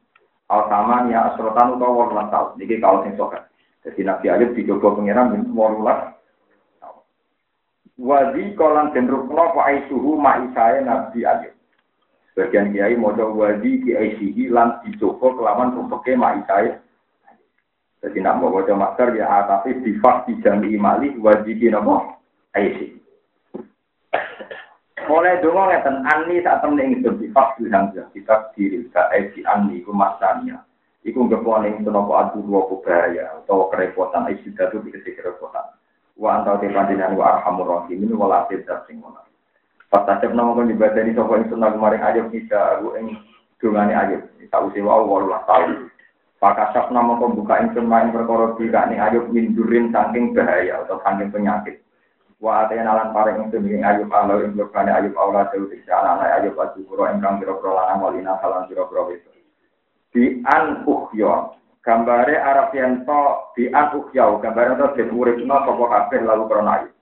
[0.50, 2.58] al sama ya asrotan utawa wolulas tahun.
[2.58, 3.46] Niki kalau sing sokat.
[3.86, 6.16] Jadi Nabi Ayub dicoba pengiran wolulas
[6.82, 7.02] tahun.
[8.00, 11.54] Wadi kolan den rukno fa aisuhu ma'isae Nabi Ayub.
[12.32, 16.80] Sebagian kiai mojo wadi ki aisihi lan dicoba kelawan rumpeke ma'isae
[18.02, 22.18] jadi nak mau baca masker ya ah, tapi bifak di jami imali wajib nopo
[22.50, 22.98] aisi.
[25.06, 29.86] Mulai dulu ngeten ani saat temen ingin bifak bilang ya kita diri ke aisi ani
[29.86, 30.66] ku masanya.
[31.06, 35.70] Iku nggak boleh itu nopo adu dua bahaya atau kerepotan aisi itu bisa kerepotan.
[36.18, 39.22] Wa antau te panjenengan wa arhamur rahim ini wala tidak sing ngono.
[39.92, 43.12] Pas tajab nama kan di sopo yang sunnah kemarin aja bisa aku ing
[43.60, 44.24] dungane aja.
[44.48, 45.92] Tahu sih wow walau tahu.
[46.40, 51.84] Pakasap nama pembuka ingsun main perkara tidak nih ayub mindurin saking bahaya atau saking penyakit.
[52.40, 56.56] Wa ataya nalan paring ing ayub Allah ing lukane ayub Allah dewe tiksa anak ayub
[56.56, 59.20] asukuro ingkang pira-pira lanang walina salan pira-pira wis.
[60.08, 61.52] Di an uhyo
[61.84, 63.22] gambare Arab yen to
[63.60, 66.92] di an uhyo gambare to den uripna sapa kabeh lalu krana ayub.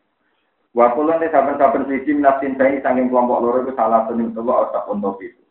[0.70, 4.86] Wa kulun te saben-saben siji nafsin saing saking kelompok loro iku salah satu tuwa otak
[4.86, 5.42] untuk itu.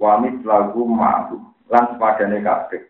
[0.00, 2.88] Wa lagu ma'lum lan sepadane kabeh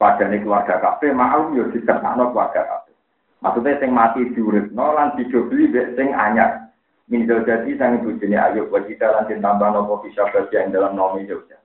[0.00, 2.96] padane keluarga kafe mau yo disertakno keluarga kafe.
[3.44, 6.72] Maksudnya sing mati diuripno lan dijobli mbek sing anyar.
[7.10, 11.58] Minjol jadi sang bojone ayo wajita lan ditambah nopo bisa bagian dalam nomi Jogja.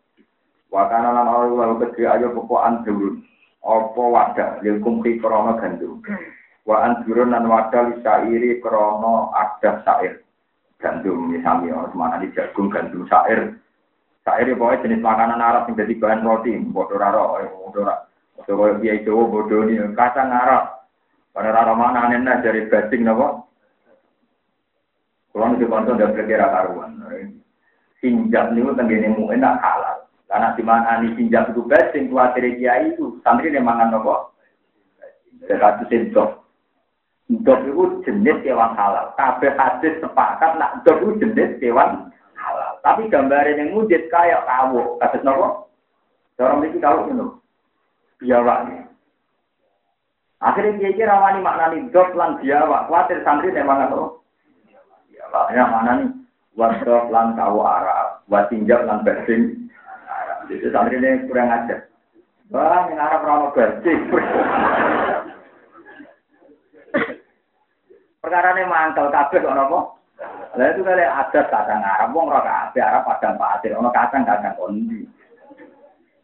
[0.74, 3.22] Wakana lan Allah kedhe ayo pokokan durun.
[3.62, 6.02] Apa wadah lil kumpi krana gandum.
[6.66, 10.26] Wa anjurun lan wadah lisairi krana adah sair.
[10.82, 13.54] Gandum misami orang semana di jagung gandum sair.
[14.26, 18.10] Saya pokoknya jenis makanan Arab yang jadi bahan roti, bodoh raro, bodoh raro.
[18.42, 20.90] Bodoh biaya Jawa, bodoh ini, kacang Arab.
[21.30, 23.46] Pada raro mana aneh dari basing nopo.
[25.30, 26.96] Kalau itu konco udah berkira karuan.
[28.00, 30.08] Sinjak niku tenggene mu enak halal.
[30.32, 34.32] Karena di mana ini sinjak itu basing, kuatir kiai itu, santri dia mangan nopo.
[35.44, 36.45] Kasus sinjak.
[37.26, 39.10] Dok itu jenis kewan halal.
[39.18, 42.72] Kabeh hadis sepakat nak dok itu jenis kewan halal.
[42.86, 45.02] Tapi gambarnya yang mujid kayak kawo.
[45.02, 45.66] Kasus nopo?
[46.38, 47.28] Orang ini kalau itu
[48.22, 48.86] biawak.
[50.44, 52.86] Akhirnya dia kira rawani maknani dok lan biawak.
[52.94, 54.22] Khawatir santri memang atau
[55.10, 56.10] biawaknya mana nih?
[56.54, 58.22] Wadok lan kawo Arab.
[58.30, 59.66] Watinjak lan bersing.
[60.46, 61.90] Jadi santri ini kurang ajar.
[62.54, 64.14] Wah, yang Arab ramah bersing.
[68.26, 69.80] Perkara ini mangkel kabeh kok napa?
[70.58, 74.58] Lah itu kali ada kadang Arab wong ora kabeh Arab padang pasir, ono kadang kadang
[74.58, 75.06] kondi.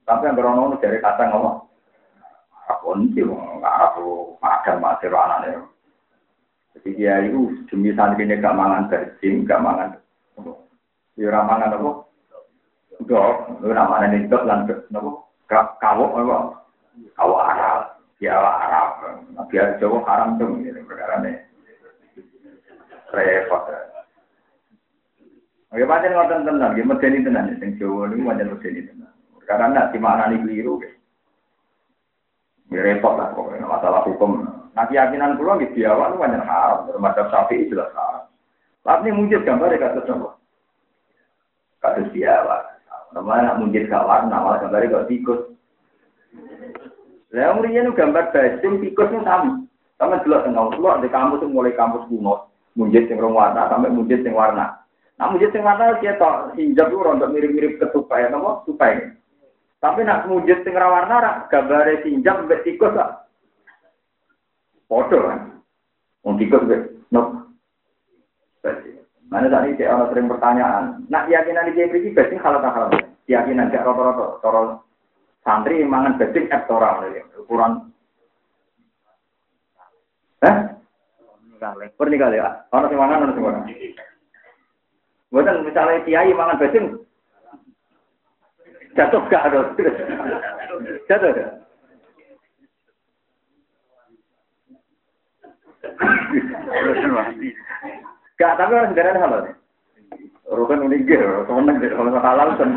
[0.10, 1.62] Tapi yang berono dari kadang apa?
[2.66, 4.02] Arab kondi wong Arab
[4.42, 5.62] padang pasir anane.
[6.74, 9.94] Jadi dia itu demi santri gak mangan berjing, gak mangan.
[11.22, 11.92] Ya ora mangan apa?
[13.06, 15.30] Dok, namanya nih dok lan nopo?
[15.46, 16.38] Kawo apa?
[17.14, 18.90] Kawo Arab, ya Arab.
[19.54, 21.51] Biar Jawa haram tuh ini perkara ini
[23.14, 23.64] repot.
[25.72, 29.12] Oke, pancen ngoten tenan, nggih medeni tenan sing Jawa niku pancen medeni tenan.
[29.48, 30.94] Karena nak dimaknani keliru nggih.
[32.76, 34.48] Ya repot lah pokoknya masalah hukum.
[34.76, 38.28] Nah keyakinan kula nggih di awal pancen haram, termasuk sapi jelas haram.
[38.84, 40.30] Tapi mujid gambar kados napa?
[41.80, 42.68] Kados di awal.
[43.16, 45.52] Namanya nak mujid gak warna, malah gambar tikus.
[47.32, 49.68] Lah mriyen gambar bajing tikus itu sami.
[49.96, 54.24] Sama delok tengah kula di kampus mulai kampus kuno mujid sing rong warna sampai mujid
[54.24, 54.80] sing warna.
[55.20, 59.12] Nah mujid sing warna dia tok hinjab itu rontok mirip-mirip ketupai napa tupai.
[59.82, 63.28] Tapi nak mujid sing warna ra gambare hinjab mbek tikus lah.
[64.88, 65.40] Foto kan.
[66.38, 67.28] Tikus mbek nok.
[69.32, 70.84] Mana tadi cek orang sering pertanyaan.
[71.08, 72.92] Nak keyakinan di JPG basing halal tak halal?
[73.24, 74.44] Keyakinan gak rata-rata.
[74.44, 74.84] Toro
[75.48, 77.08] santri mangan basing ektoral
[77.40, 77.88] ukuran.
[80.44, 80.56] Eh?
[81.62, 81.86] Kali.
[81.94, 82.50] Pernah kali ya.
[82.74, 83.64] Orang sing mangan orang sing mangan.
[85.30, 86.86] Bukan misalnya kiai mangan basing
[88.98, 89.60] jatuh gak ada.
[91.08, 91.52] Jatuh gak?
[98.36, 99.44] Gak, tapi orang sekarang halal.
[100.52, 102.70] Rukun unik gitu, semenang deh, kalau halal kan.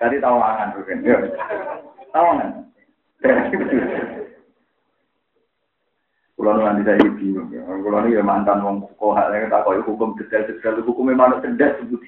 [0.00, 1.04] Tadi tawangan rukun,
[2.14, 2.50] tawangan.
[6.38, 7.66] Kulo nanti saya bingung ya.
[7.66, 11.98] Kulo ini mantan wong hal yang tak kau hukum detail-detail hukumnya mana cerdas sebut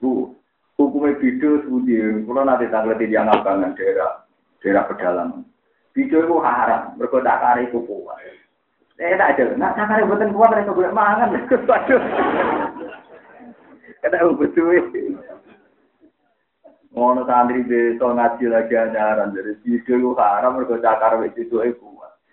[0.00, 0.32] Bu,
[0.80, 1.84] hukumnya video sebut
[2.24, 4.24] Kulo nanti tanggal yang abangan daerah
[4.64, 5.44] daerah pedalaman.
[5.92, 8.08] Video itu haram, mereka tak kari kuku.
[8.96, 11.36] Eh tak ada, nak tak kari buatan kuat mereka boleh mangan.
[11.68, 12.02] Waduh,
[14.00, 14.88] kata betul.
[16.96, 21.89] Ngono santri desa ngaji lagi anyaran dari video itu haram mergo cakar wis itu kuat.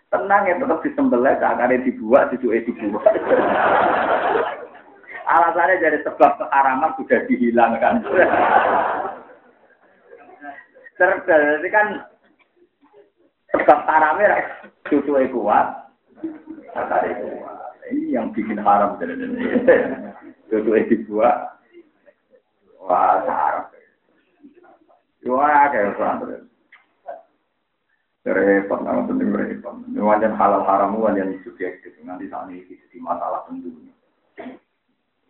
[0.08, 3.12] Tenang ya tetap disembelih cakare dibuat itu dibuat.
[5.28, 8.00] Alasannya dari sebab keharaman sudah dihilangkan.
[10.98, 11.88] Terjadi kan
[13.52, 14.48] sebab haramnya
[14.88, 15.92] cucu kuat.
[16.72, 17.56] Cakare kuat.
[17.92, 19.20] Ini yang bikin haram jadi
[20.48, 21.60] Cucu dibuat.
[22.80, 23.68] Wah, haram.
[25.28, 26.48] Wah, kayak.
[28.28, 29.72] Repot, nama penting repot.
[29.96, 31.96] Wajan halal haram, wajan subjektif.
[32.04, 33.96] Nanti saat ini jadi masalah tentunya.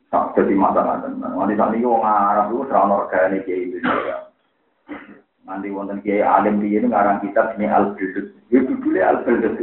[0.10, 1.30] Tak jadi masalah tentunya.
[1.30, 4.18] Nanti saat ini orang Arab itu serang organik kayak Indonesia.
[5.46, 8.34] Nanti wonten kiai alim di ini ngarang kitab ini al bildut.
[8.50, 9.56] Ya judulnya al bildut.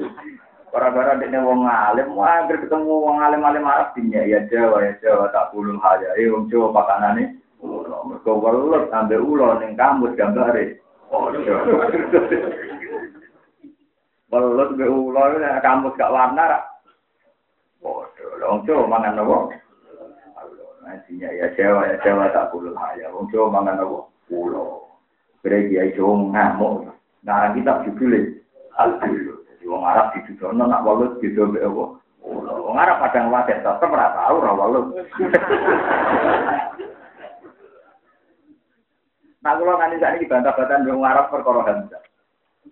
[0.71, 5.51] Para-para dia wong alim, wah ketemu wong alim-alim Arab dinya ya Jawa ya Jawa tak
[5.51, 6.15] puluh aja.
[6.19, 10.85] Eh wong Jawa pakanane Mereka welut sampai ulo ning kamus gambare.
[14.35, 16.61] Welut be ulo kamus gak warna ra.
[17.79, 19.37] Waduh, wong Jawa mangan apa?
[20.83, 23.15] Nantinya ya Jawa ya Jawa tak puluh aja.
[23.15, 24.11] Wong Jawa mangan apa?
[24.35, 24.91] Ulo.
[25.39, 26.91] Kira kiai Jawa ngamuk.
[27.23, 28.35] Ngarang kitab judulnya
[28.75, 29.39] Al-Bilu.
[29.55, 31.85] Jadi wong Arab dijudono nak welut gitu be apa?
[32.27, 32.55] Ulo.
[32.67, 34.87] Wong Arab padang wadah tetep ora tau ora welut.
[39.45, 42.01] Nah, kalau nanti saat ini bantah-bantahan dong Arab perkara hamzah.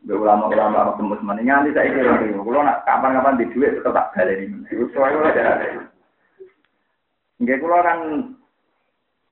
[0.01, 4.07] Be ulama-ulama Arab tembus mana nganti saya kira Kalau nak kapan-kapan di duit tetap tak
[4.16, 4.64] balik ini.
[4.72, 5.84] Itu soalnya ada.
[7.38, 7.99] Enggak kalau kan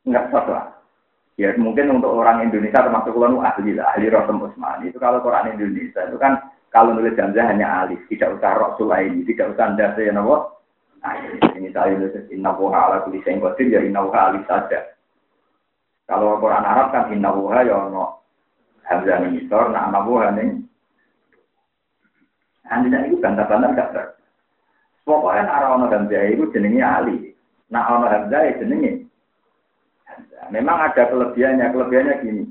[0.04, 0.64] Enggak salah.
[1.40, 4.84] Ya mungkin untuk orang Indonesia termasuk kalau ahli lah, ahli Rasul Usman.
[4.84, 6.36] Itu kalau Quran Indonesia itu kan
[6.68, 10.52] kalau nulis Hamzah hanya alif, tidak usah Rasul ini, tidak usah saya nama.
[11.00, 11.16] Nah,
[11.56, 14.84] ini saya nulis inna wuha ala kulli syai'in qadir ya inna wuha alif saja.
[16.04, 18.20] Kalau Quran Arab kan inna wuha ya ono
[18.88, 20.64] Hamzah ning isor, nah ana wuha ning
[22.70, 24.06] Anda itu bantah-bantah gak ber.
[25.02, 27.16] Pokoknya nak ono Hamzah itu jenenge ali.
[27.68, 29.10] Nak ono Hamzah itu jenenge
[30.50, 32.44] Memang ada kelebihannya, kelebihannya gini.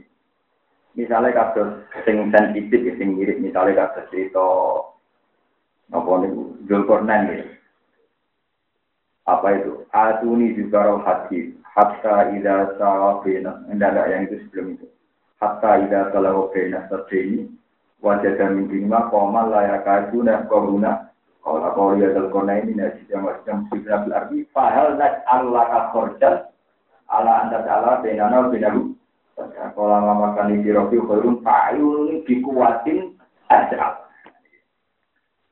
[0.95, 4.47] Misalnya kasus sing sensitif, sing mirip, misalnya kasus cerita
[5.89, 6.31] apa nih,
[6.69, 7.45] Zulkarnain ya.
[9.27, 9.85] Apa itu?
[9.93, 14.87] Atuni juga roh hati, hatta ida sawabina, enggak yang itu sebelum itu.
[15.39, 17.47] Hatta ida salawabina ini
[18.03, 23.63] wajah dan mingkima komal layak kajuna koruna kalau kau lihat Zulkarnain ini nasi yang macam
[23.71, 26.35] sudah berarti fahal nak Allah kakorjan
[27.07, 28.91] ala anda ala benana benahu
[29.75, 33.15] kalau lama makan di rofi khairun fa'ayun dikuatin
[33.47, 34.03] aja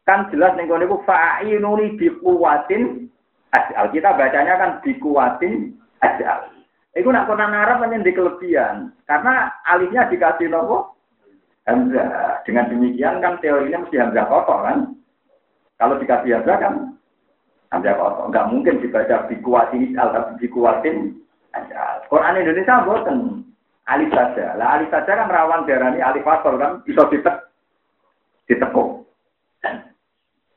[0.04, 3.08] kan jelas nih kalau niku fa'ayun dikuatin
[3.56, 5.72] aja kita bacanya kan dikuatin
[6.04, 6.52] aja
[6.96, 10.98] itu nak Quran Arab hanya di kelebihan karena alihnya dikasih nopo
[11.68, 12.42] Hamzah.
[12.48, 14.96] Dengan demikian kan teorinya mesti Hamzah kotor kan.
[15.76, 16.74] Kalau dikasih Hamzah kan
[17.76, 18.32] Hamzah kotor.
[18.32, 20.98] Enggak mungkin dibaca dikuatin al tapi dikuatin
[22.08, 23.44] Quran Indonesia buatan
[23.92, 24.56] alif saja.
[24.56, 27.36] Lah alif saja kan rawan darani alif fasol kan bisa ditek
[28.48, 29.04] ditekuk.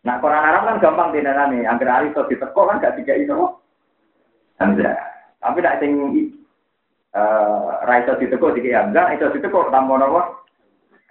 [0.06, 1.66] Nah Quran Arab kan gampang dinanani.
[1.66, 3.34] Angger alif iso ditekuk kan gak tiga itu.
[4.62, 5.09] Hamzah.
[5.40, 5.92] Tapi tidak sing
[7.10, 10.44] eh ra iso ditekuk tiga hamzah, iso ditekuk tambah nopo.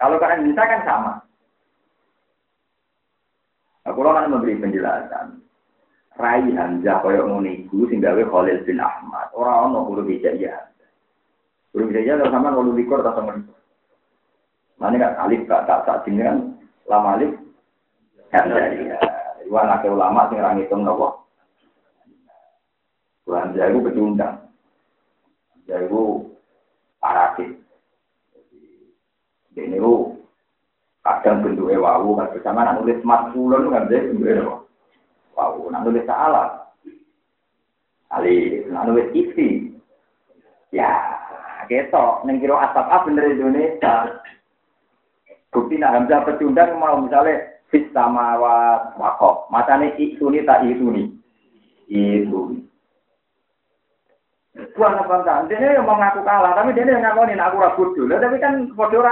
[0.00, 1.12] Kalau Quran Indonesia kan sama.
[3.84, 5.42] Nah, kalau memberi penjelasan.
[6.20, 9.32] Rai Hamzah kaya ngono iku sing gawe Khalil bin Ahmad.
[9.32, 10.52] Ora ono bisa ya.
[11.72, 13.56] Kulo bisa ya sama kulo likur ta sama likur.
[14.76, 17.32] Mana kan alif gak tak tak kan lama alif
[18.36, 19.00] Hamzah ya.
[19.50, 20.84] Anak ulama sing ora ngitung
[23.30, 23.38] nopo.
[23.38, 24.36] Hamzah iku pecundang.
[25.54, 26.02] Hamzah iku
[26.98, 27.50] parasit.
[29.54, 29.78] Ini
[31.00, 34.66] kadang bentuknya wawu kan bersama nulis matkulon kan dia bentuknya
[35.38, 36.68] Wow, nak nulis salah.
[38.10, 39.72] Ali, nak nulis isi.
[40.74, 40.90] Ya,
[41.70, 44.20] ketok, neng kira asap apa bener Indonesia.
[45.54, 48.36] Bukti nak Hamzah pecundang mau misalnya fit sama
[48.98, 49.48] wakok.
[49.54, 51.14] Matanya isuni tak isuni.
[51.88, 52.69] Isuni.
[54.76, 55.38] Buang apa enggak?
[55.52, 58.14] Dia yang mau ngaku kalah, tapi dia yang ngaku aku ragu dulu.
[58.16, 59.04] Tapi kan bodoh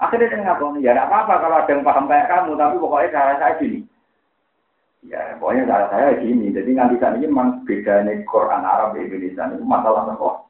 [0.00, 3.32] Akhirnya dia ngaku, ya tidak apa-apa kalau ada yang paham kayak kamu, tapi pokoknya cara
[3.36, 3.84] saya gini.
[5.04, 6.48] Ya, pokoknya cara saya gini.
[6.56, 10.48] Jadi nanti saat ini memang bedanya Quran Arab di Indonesia itu masalah apa?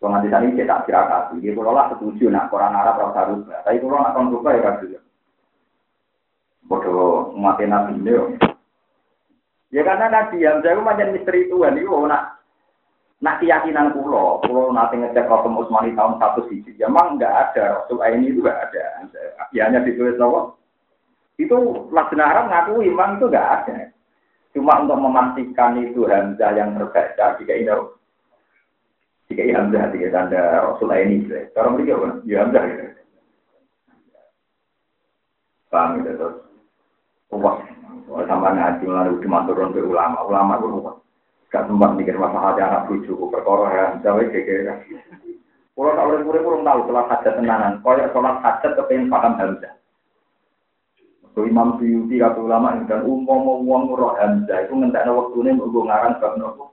[0.00, 3.40] Kalau nanti ini kita kira Dia kalau lah setuju, nak Quran Arab harus harus.
[3.48, 4.84] Tapi kalau nak konsulta ya kan
[6.68, 8.36] Bodoh mati nabi ini.
[9.70, 12.42] Ya karena Nabi saya macam misteri Tuhan itu nak
[13.20, 17.84] nak keyakinan pulau, pulau nanti ngecek Rasul Utsmani tahun satu sisi, ya memang nggak ada
[17.84, 19.06] Rasul ini juga ada.
[19.52, 20.56] Ya hanya ditulis Allah
[21.40, 21.58] itu
[21.88, 23.78] Lajnah Arab ngaku imam itu enggak ada.
[24.52, 27.70] Cuma untuk memastikan itu Hamzah yang terbaca jika ini
[29.30, 32.08] jika ini Hamzah jika tanda Rasul ini Cara mereka apa?
[32.26, 32.84] Ya Hamzah gitu.
[35.70, 36.36] Paham gitu terus.
[37.30, 37.62] Wah,
[38.10, 40.26] sama ngaji lalu dimaturun ke ulama.
[40.26, 40.96] Ulama itu wah.
[41.50, 44.86] Gak sempat mikir masalah anak bujuk, perkara Hamzah, kayak
[45.74, 47.72] Kalau tak boleh kurang tahu sholat hajat tenanan.
[47.82, 49.74] Kalau sholat hajat kepengen paham Hamzah.
[51.34, 56.22] So Imam Suyuti kata ulama dan umum uang roh Hamzah itu ngentekno waktune mergo ngarang
[56.22, 56.64] bab nopo.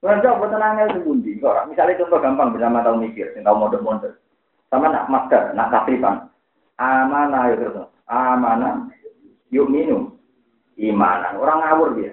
[0.00, 1.36] Hamzah buat tenangnya sebundi.
[1.44, 4.16] Misalnya contoh gampang bersama tahu mikir, yang tahu model-model.
[4.72, 6.28] Sama nak masker, nak kapripan.
[6.80, 7.88] Amanah itu terus.
[8.08, 8.88] Amanah
[9.50, 10.14] yuk minum.
[10.78, 11.38] Imanan.
[11.38, 12.12] Orang ngawur dia.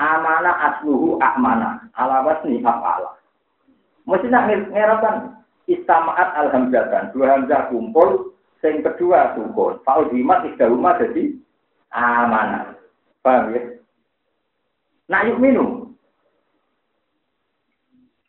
[0.00, 1.84] Amanah asluhu ahmanah.
[1.92, 3.20] Alawas nih apa
[4.08, 7.12] Mesti nak ngerapkan istamaat alhamdulillah.
[7.12, 9.80] Dua hamzah kumpul Sing kedua sukun.
[9.88, 11.32] Fa'ul tiga rumah jadi
[11.96, 12.76] amanah.
[13.24, 13.60] Paham ya?
[15.08, 15.96] Nah yuk minum.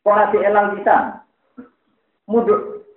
[0.01, 1.27] Di elal kita.
[2.31, 2.87] Muduk.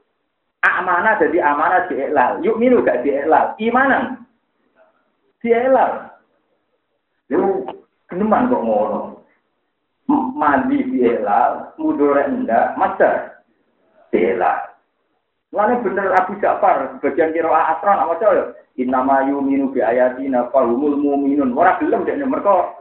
[0.63, 2.39] Amanah jadi amanah di elal.
[2.47, 3.59] Yuk minum gak elal.
[3.59, 4.24] Imanan.
[5.45, 6.09] Di elal.
[7.29, 7.69] Lu
[8.09, 9.01] keneman kok ngono.
[10.09, 11.77] Mandi di elal.
[11.77, 12.81] Mudur enggak.
[12.81, 13.45] Master.
[14.09, 14.73] Di elal.
[15.55, 18.43] Lalu bener Abu Ja'far, bagian kira asron apa coy?
[18.75, 21.55] Innama yuminu bi ayatina fahumul mu'minun.
[21.55, 22.75] Ora gelem dek mereka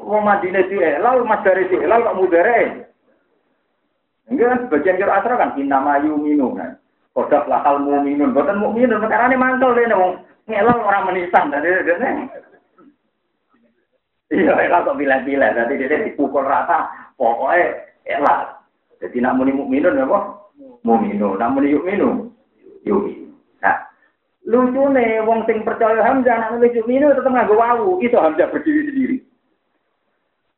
[0.00, 2.88] Wong Madinah di elal, Mas dari di elal kok mudare.
[4.32, 6.80] Enggak bagian kira asra kan inama yuminu kan.
[7.14, 12.10] Kodak lahal muminun, bukan muminun, ini mantel deh wong ngelal orang menisan tadi dene.
[14.34, 18.56] Iya, elal kok pilih-pilih, nanti dia dipukul rata, pokoknya elal.
[18.98, 20.42] Jadi nak muni mukminun apa?
[20.82, 22.32] Mukminun, nak muni yukminu,
[22.82, 23.30] yukminu.
[23.62, 23.78] Nah,
[24.48, 28.90] lucu nih, wong sing percaya Hamzah nak nulis yukminu tetap nggak wawu, itu Hamzah berdiri
[28.90, 29.16] sendiri.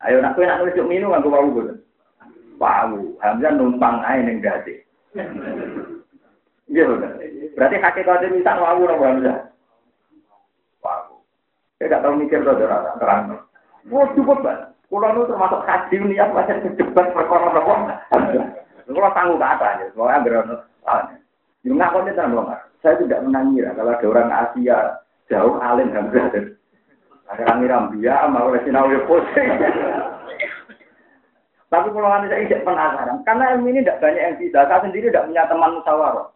[0.08, 1.76] Ayo nak kowe nak nulis yukminu nggak wawu boten.
[2.56, 4.88] Wawu, Hamzah numpang ae ning gade.
[6.70, 6.86] Iya.
[7.58, 9.45] Berarti hakikat misal wawu nang Hamzah.
[11.76, 13.20] Saya gak tahu mikir tuh terang terang.
[13.92, 14.72] Wah cukup banget.
[14.86, 17.74] Kulo nu termasuk haji niat pancen cepat perkara napa.
[18.86, 20.56] Kulo tangguh kata aja, soalnya berono.
[21.66, 22.48] Yo ngakoni tenan wong.
[22.80, 24.78] Saya tidak menangira kalau ada orang Asia
[25.26, 26.30] jauh alim Hamzah.
[27.26, 29.50] Ada orang Irambia mau oleh yo pusing.
[31.66, 34.70] Tapi kalau anda saya tidak penasaran, karena ilmu ini tidak banyak yang bisa.
[34.70, 36.30] Saya sendiri tidak punya teman musyawarah.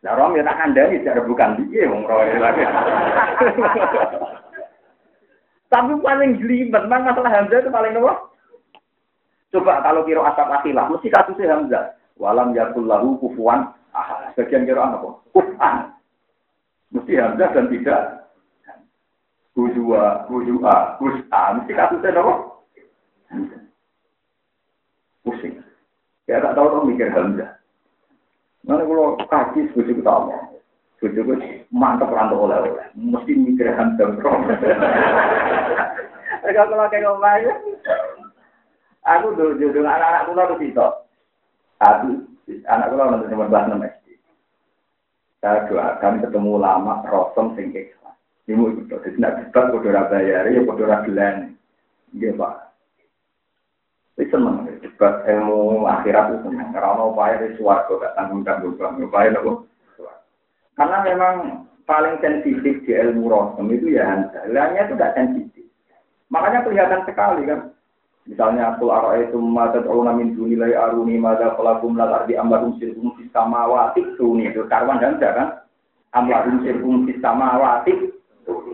[0.00, 2.64] Nah, Rom ya tak tidak bukan dia, wong lagi.
[5.76, 8.32] Tapi paling jelimet, memang masalah Hamzah itu paling nopo.
[9.52, 11.84] Coba kalau kira asap akilah, mesti kasusnya Hamzah.
[12.16, 15.20] Walam yakul lahu kufuan ah, Sebagian kira apa?
[15.36, 15.92] Kufan.
[16.96, 18.24] Mesti Hamzah dan tidak.
[19.52, 21.60] Hujua, hujua, hus'a.
[21.60, 22.64] Mesti kasusnya nopo.
[25.28, 25.60] Pusing.
[26.24, 27.52] Ya tak tahu orang mikir Hamzah.
[28.64, 30.55] Mana kalau kaji sebujuk utama.
[30.96, 31.36] Bojoku
[31.68, 32.88] mantep rantau oleh-oleh.
[32.96, 34.16] Mesti mikir hantem
[36.46, 37.54] Mereka kalau kayak ngomong ya.
[39.06, 40.88] Aku dulu jodoh anak-anak kula tuh situ.
[41.78, 42.08] Aku
[42.66, 44.06] anak kula nanti cuma bahas enam SD.
[45.38, 48.18] Saya doa kami ketemu lama rosom sing ikhlas.
[48.50, 51.54] Ini mau ikut jadi nak debat kudu ora bayar ya kudu ora gelan.
[52.14, 52.54] Nggih Pak.
[54.16, 56.74] Wis seneng debat ilmu akhirat itu seneng.
[56.74, 58.74] Ora ono upaya wis swarga gak tanggung-tanggung.
[59.06, 59.70] Upaya nopo?
[60.76, 61.34] Karena memang
[61.88, 64.44] paling sensitif di ilmu rosem itu ya Hamzah.
[64.52, 65.64] Lainnya itu tidak sensitif.
[66.28, 67.72] Makanya kelihatan sekali kan.
[68.26, 73.30] Misalnya arah itu mata tauna min dunilai aruni mada pelakum lal ardi ambarum sirkum fis
[73.30, 75.48] samawati tuni itu karwan Hamzah kan.
[76.12, 78.12] Ambarum sirkum fis samawati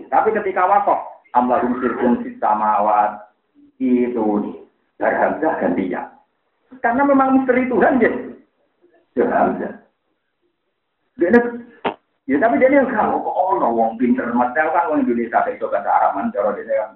[0.08, 1.00] Tapi ketika wakaf
[1.36, 4.56] ambarum sirkum fis samawati itu
[4.96, 6.02] dari Hamzah gantinya.
[6.80, 8.10] Karena memang misteri Tuhan ya.
[9.20, 9.72] Ya Hamzah.
[12.30, 15.90] Ya tapi dia yang kamu kok ono wong pinter mas kan wong Indonesia itu bahasa
[15.90, 16.90] Arab cara dia kan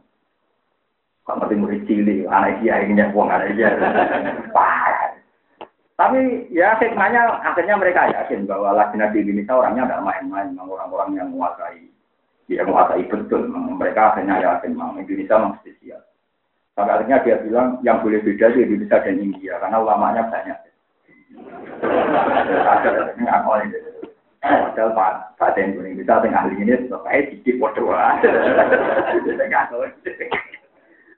[1.26, 3.74] kalau ngerti murid cili anak dia ini wong anak dia
[5.96, 11.32] tapi ya hikmahnya akhirnya mereka yakin bahwa Latina di Indonesia orangnya tidak main-main, orang-orang yang
[11.32, 11.88] menguasai,
[12.52, 13.48] dia menguasai betul.
[13.48, 16.04] Mereka akhirnya yakin memang Indonesia memang spesial.
[16.76, 20.58] Sampai akhirnya dia bilang yang boleh beda di Indonesia dan India karena ulamanya banyak.
[22.76, 23.08] Ada
[23.64, 23.95] itu.
[24.44, 27.90] Padahal Pak Pak Tentu ini bisa tengah ahli ini supaya dikit bodoh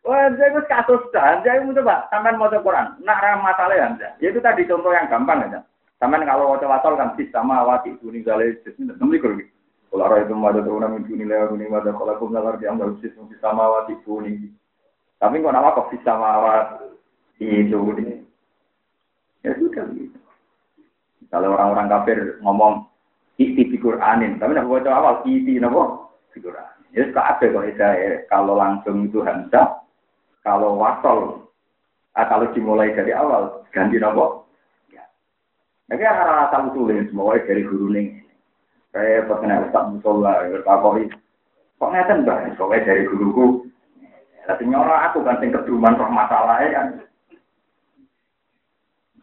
[0.08, 1.36] Wah, saya itu kasus dah.
[1.44, 2.96] Saya mau coba, sampai mau Quran.
[3.04, 5.60] Nak ram masalah ya, ya, itu tadi contoh yang gampang aja.
[6.00, 9.36] Sampai kalau wajah wasal kan sama wati kuning gale, nanti kalau
[9.92, 12.80] kalau orang itu mau ada orang itu nilai orang ini ada kalau aku nggak yang
[12.80, 13.12] baru sih
[13.44, 14.56] sama wati kuning.
[15.20, 18.24] Tapi kok nama kok sama wati itu ini.
[19.44, 20.18] Ya sudah gitu.
[21.28, 22.87] Kalau orang-orang kafir ngomong
[23.38, 24.36] isi di Quranin.
[24.36, 26.10] Tapi nak baca awal isi napa?
[26.34, 26.76] Di Quran.
[26.92, 29.78] Ya ada kok saya kalau langsung itu hamzah,
[30.42, 31.46] kalau wasol,
[32.18, 34.42] ah, kalau dimulai dari awal ganti napa?
[34.90, 35.06] Ya.
[35.86, 38.18] Tapi arah asal usulnya semua dari guru nih.
[38.90, 41.06] Saya pernah Ustaz Musola bertakoi.
[41.78, 42.58] Kok ngeten mbak?
[42.58, 43.68] Soalnya dari guruku.
[44.48, 46.86] Tapi nyora aku kan sing keduman roh masalahnya kan.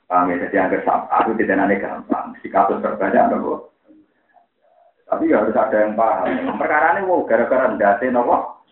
[0.05, 2.37] Paham ya, jadi agar aku tidak nanti gampang.
[2.39, 3.73] Si kasus terbanyak, nopo.
[5.05, 6.57] Tapi ya harus ada yang paham.
[6.57, 8.65] Perkara ini wow, gara-gara ndate nopo.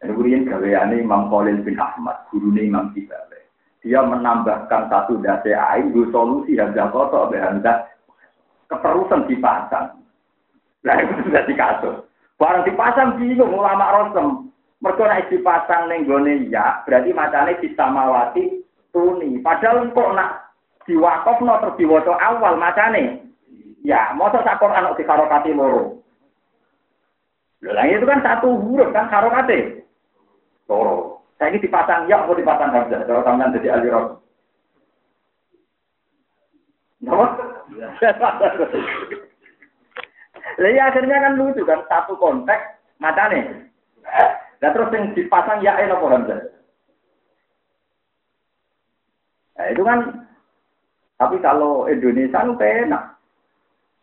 [0.00, 3.40] Kemudian gaweane Imam Khalil bin Ahmad, guru Imam Tibawe.
[3.84, 7.84] Dia menambahkan satu dasi air, dua solusi Hamzah kotor, Hamzah
[8.72, 10.00] keterusan dipasang.
[10.84, 11.96] Nah itu sudah dikasus.
[12.40, 14.48] Barang dipasang bingung ulama rosem.
[14.80, 16.08] Mereka naik dipasang neng
[16.48, 18.64] ya, berarti macamnya mawati
[18.96, 19.36] tuni.
[19.44, 20.56] Padahal kok nak
[20.88, 23.20] diwakaf no terus diwaca awal macamnya.
[23.80, 26.04] Ya, mau sak Quran di karokati loro.
[27.64, 29.84] Lah itu kan satu huruf kan karokati.
[30.68, 31.24] Loro.
[31.40, 33.00] Saya ini dipasang ya mau dipasang hamzah.
[33.08, 34.20] Kalau sampean jadi ahli roh.
[40.60, 42.60] Lah ya akhirnya kan lucu kan satu konteks
[43.00, 43.44] nih.
[44.60, 46.40] Nah terus yang dipasang ya apa Hamzah?
[49.56, 49.98] Nah itu kan,
[51.16, 53.04] tapi kalau Indonesia itu enak.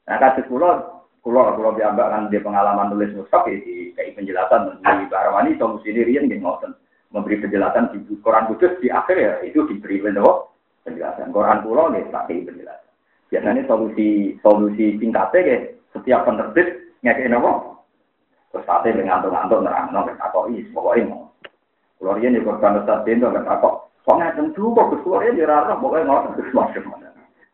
[0.08, 4.80] Nah kasih pulau, pulau pulau biambak kan dia pengalaman nulis mushaf ya, di kayak penjelasan
[4.80, 6.72] di Barawani solusi ini rian ngoten.
[7.12, 11.36] Memberi penjelasan di Quran Kudus di akhir ya itu diberi penjelasan.
[11.36, 12.88] Quran pulau nih tak penjelasan.
[13.28, 15.58] Biasanya solusi solusi singkatnya ya
[15.92, 17.84] setiap penerbit ngekek nopo?
[18.56, 21.28] Terus sate ngantuk-ngantuk nerang nopo takok is pokoknya mau.
[22.00, 25.76] Kalau dia nih korban Ustaz Bento nggak takok Kok ngeten dulu kok keluarnya di rara
[25.76, 27.07] pokoknya ngotot macam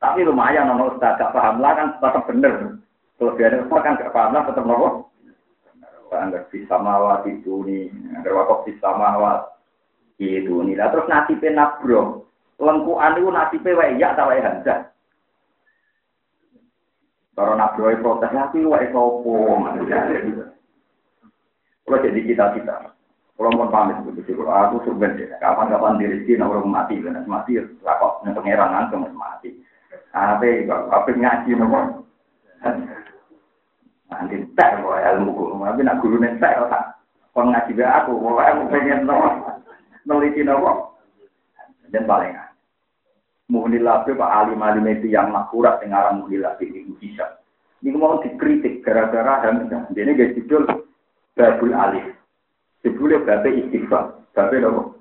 [0.03, 2.75] Tapi lumayan nono ustaz gak paham lah kan tetap bener.
[3.15, 5.07] Kalau dia ustaz kan gak paham lah tetap nopo.
[6.13, 9.49] Anggar bisa mawat itu nih, anggar wakaf bisa mawat
[10.21, 10.77] itu nih.
[10.77, 12.29] Lah terus nasibnya nabro,
[12.61, 14.93] lengkuan itu nasibnya wae ya atau wae hamzah.
[17.33, 19.57] Kalau nabro protes lagi wae sopo.
[21.87, 22.93] Kalau jadi kita kita.
[23.33, 28.37] Kalau mau pamit begitu, kalau aku sebenarnya kapan-kapan diri sih orang mati, mati lapor nih
[28.37, 29.09] pangeran kan
[30.13, 31.79] Tapi apa ngaji nopo?
[34.13, 37.01] Nanti tak mau ilmu guru, tapi nak guru nih tak tak.
[37.33, 39.57] Kalau ngaji be aku, mau ilmu pengen nopo,
[40.05, 40.93] neliti nopo.
[41.89, 42.33] Dan paling
[43.53, 47.37] Muhnilabi Pak Alim Alim itu yang makurat dengan orang Muhnilabi itu bisa.
[47.83, 49.91] Ini mau dikritik gara-gara Hamzah.
[49.91, 50.63] Ini gak judul
[51.35, 52.15] Babul Alif.
[52.81, 54.97] Sebelum bapak istighfar, bapak nopo.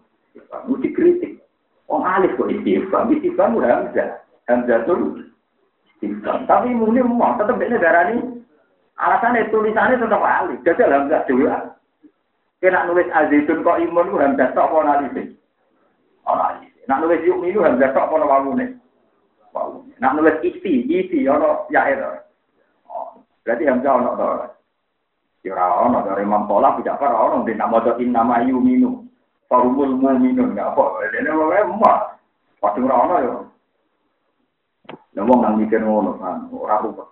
[0.68, 1.42] Mu dikritik.
[1.90, 4.22] Om alif kok istighfar, istighfar mu hamzah.
[4.50, 5.22] Hamzah tuh
[6.02, 6.42] istighfar.
[6.50, 8.42] Tapi mungkin mau tetap beda darah ini.
[8.98, 10.58] Alasannya tulisannya tetap alif.
[10.66, 11.54] Jadi hamzah dua.
[12.62, 15.14] Kena nulis azizun kok imun ku hamzah tok alif.
[16.26, 16.70] Ora alif.
[16.90, 18.66] Nak nulis yuk minu hamzah tok apa wawune.
[19.54, 19.94] Wawune.
[20.02, 22.10] Nak nulis isti, isti ono ya itu.
[22.90, 24.28] Oh, berarti hamzah ono to.
[25.42, 29.06] Ya ora ono dari Imam Pola tidak ora ono nama maca nama yuminu.
[29.50, 31.10] Farumul mu'minun enggak apa.
[31.14, 31.98] Dene wae emak.
[32.62, 33.51] Padha ora ono.
[35.12, 37.08] Wong nang mikir ngono kan ora rubah.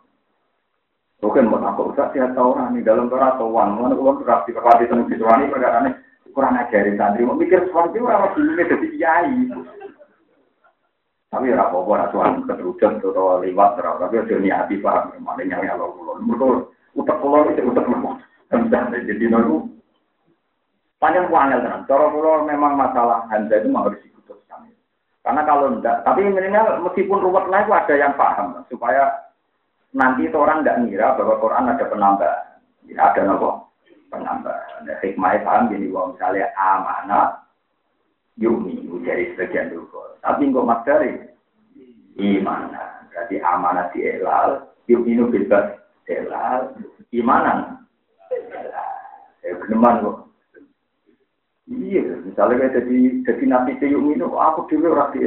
[1.21, 4.41] Bukan mau takut usah sihat tahu orang nih dalam Torah atau wan, mana kalau beras
[4.49, 5.93] di kepala itu nulis wani perkara ini
[6.33, 9.37] kurang ajarin santri, mau mikir seperti itu orang dulu jadi kiai.
[11.29, 15.61] Tapi ya apa apa tuan keterusan atau lewat terus, tapi ada niati paham, mana yang
[15.61, 18.17] ya Allah, betul utak pulau itu utak pulau.
[18.51, 19.69] Jadi nolu
[20.99, 21.85] panjang kuangel kan.
[21.85, 24.73] Cara pulau memang masalah handa itu harus diputuskan.
[25.21, 29.13] Karena kalau enggak, tapi minimal meskipun ruwet lah itu ada yang paham supaya
[29.93, 32.45] nanti itu orang enggak ngira bahwa Quran ada penambahan.
[32.89, 33.69] Ya, ada nopo
[34.09, 34.85] penambahan.
[34.85, 37.27] Ada hikmah paham jadi bahwa misalnya amanah
[38.41, 40.17] yumi dari sebagian dulu.
[40.25, 41.11] Tapi enggak mas dari
[42.17, 42.73] iman.
[43.13, 46.75] Berarti amanah di elal, yumi bebas Elal,
[47.15, 47.87] imanan.
[49.47, 50.17] Ya, geneman kok.
[51.71, 55.23] Iya, misalnya kayak jadi jadi nabi yuk minum, aku dulu rapi.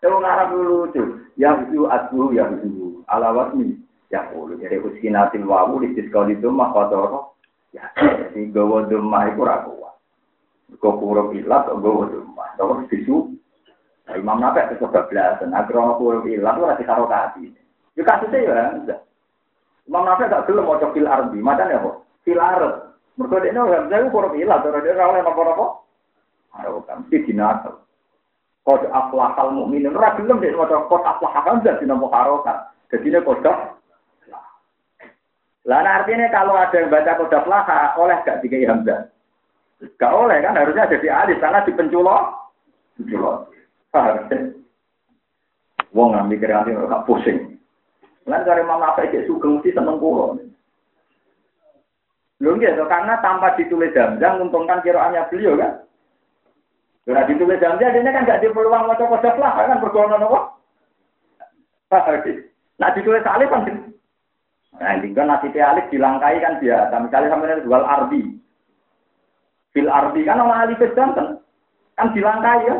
[0.00, 3.76] Tahu ngarap dulu tuh, yang itu aku yang itu alawat nih,
[4.08, 7.36] ya boleh jadi uskinatin wawu di sekolah itu mah kotor.
[7.76, 9.76] Ya, jadi gawa demah itu ragu.
[10.80, 13.36] Kau kurang ilat, gawa demah, terus tisu.
[14.16, 17.44] Imam Nabi itu kebablasan, agar orang kurang ilat itu rasi karokati.
[17.96, 19.00] Ya kasusnya ya enggak.
[19.86, 21.90] Imam Nafi gak gelem mau fil ardi, macam apa?
[22.26, 22.85] Fil ard.
[23.16, 25.66] Mergo dekne ora bisa ku ora ilah, ora dia ora oleh napa-napa.
[26.60, 27.74] Ora kan mesti dinasal.
[28.66, 32.58] Kod aflahal mukminin ora gelem dek maca kod aflahal jadi nama harokat.
[32.92, 33.40] Jadi ini kod
[35.66, 39.10] lah artinya kalau ada yang baca kod aflaha oleh gak dikai hamzah.
[39.98, 42.16] Gak oleh kan harusnya jadi alif karena di penculo.
[42.94, 43.50] Penculo.
[43.90, 44.30] Paham?
[45.90, 47.58] Wong mikir nanti gak pusing.
[48.30, 50.38] Lan dari Imam Nawawi cek sugeng mesti seneng kula.
[52.36, 55.72] Lho nggih, karena tanpa ditulis jamjang menguntungkan kiraannya beliau kan.
[57.08, 60.38] Karena ditulis jamjang dia kan gak di peluang maca kodok lah kan bergono nopo.
[62.76, 63.64] Nah ditulis alif kan
[64.76, 66.92] Nah, tinggal nasi alif dilangkai kan dia.
[66.92, 68.22] Tapi misalnya sampai jual ardi.
[69.72, 71.40] Fil ardi kan orang alif jantan.
[71.96, 72.76] Kan dilangkai ya.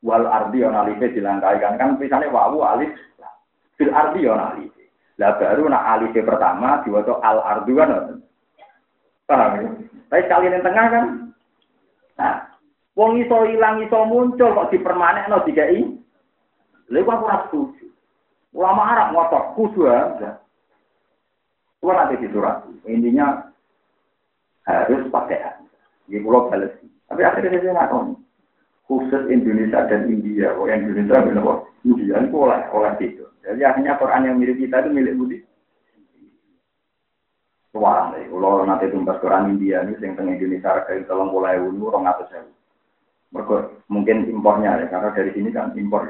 [0.00, 1.76] Wal ardi orang alif dilangkai kan.
[1.76, 2.88] Kan misalnya wawu alif.
[3.76, 4.72] Fil ardi orang alif.
[5.20, 7.90] Lah baru nak alif pertama diwaca al ardu kan.
[9.26, 9.70] Paham ya?
[10.06, 11.06] Tapi sekali yang tengah kan.
[12.16, 12.34] Nah,
[12.94, 15.82] wong iso ilang iso muncul kok dipermanekno dikai.
[16.94, 17.86] Lha kok ora setuju.
[18.54, 20.38] Ulama Arab ngotot kudu ya.
[21.82, 22.30] Kuwi nanti di.
[22.86, 23.50] Intinya
[24.64, 25.58] harus pakai
[26.06, 26.70] Di pulau balas.
[27.10, 28.14] Tapi akhirnya saya nggak tahu.
[28.86, 30.54] Khusus Indonesia dan India.
[30.54, 33.26] Oh, Indonesia benar India itu oleh oleh itu.
[33.42, 35.38] Jadi akhirnya Quran yang milik kita itu milik Budi.
[37.76, 41.60] Suara deh, kalau nanti tumbas Quran India ini, yang tengah Indonesia harga itu tolong mulai
[41.60, 42.48] dulu, orang atas saya.
[43.92, 46.08] mungkin impornya ya, karena dari sini kan impor.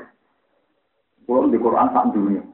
[1.26, 2.46] Kalau di Quran tak dunia,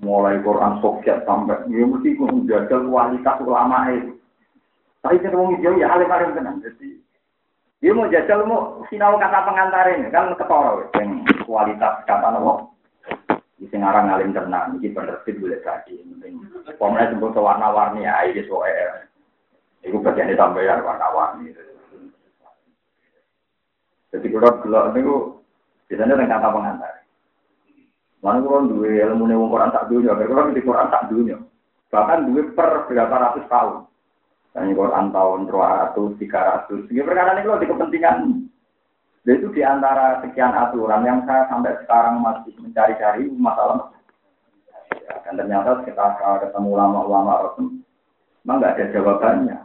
[0.00, 4.16] mulai Quran Soviet sampai, ya mesti menjaga kualitas ulama itu.
[5.04, 6.64] Tapi kita mau hijau ya alim alim tenang.
[6.64, 6.96] Jadi
[7.84, 12.73] dia mau jajal mau sinau kata pengantar ini kan ketoro yang kualitas kata nopo.
[13.54, 15.94] Di singarang alim tenang, ini penerbit boleh tadi.
[16.74, 19.06] Pokoknya sebut warna-warni ya, ini soal.
[19.84, 21.54] Itu bagian ditambahin warna-warni.
[24.14, 25.42] Jadi kalau gelap itu
[25.90, 26.94] biasanya dengan kata pengantar.
[28.22, 31.36] Mana kalau dua ilmu nih Quran tak dunia, kalau di Quran tak dunia.
[31.92, 33.84] Bahkan dua per berapa ratus tahun.
[34.54, 36.86] Dan Quran tahun 200, 300.
[36.94, 38.43] Ini perkara ini kalau di kepentingan.
[39.24, 43.88] Itu di antara sekian aturan yang saya sampai sekarang masih mencari-cari masalah.
[45.24, 47.56] Dan ternyata kita ketemu ulama-ulama
[48.44, 49.56] memang nggak ada jawabannya.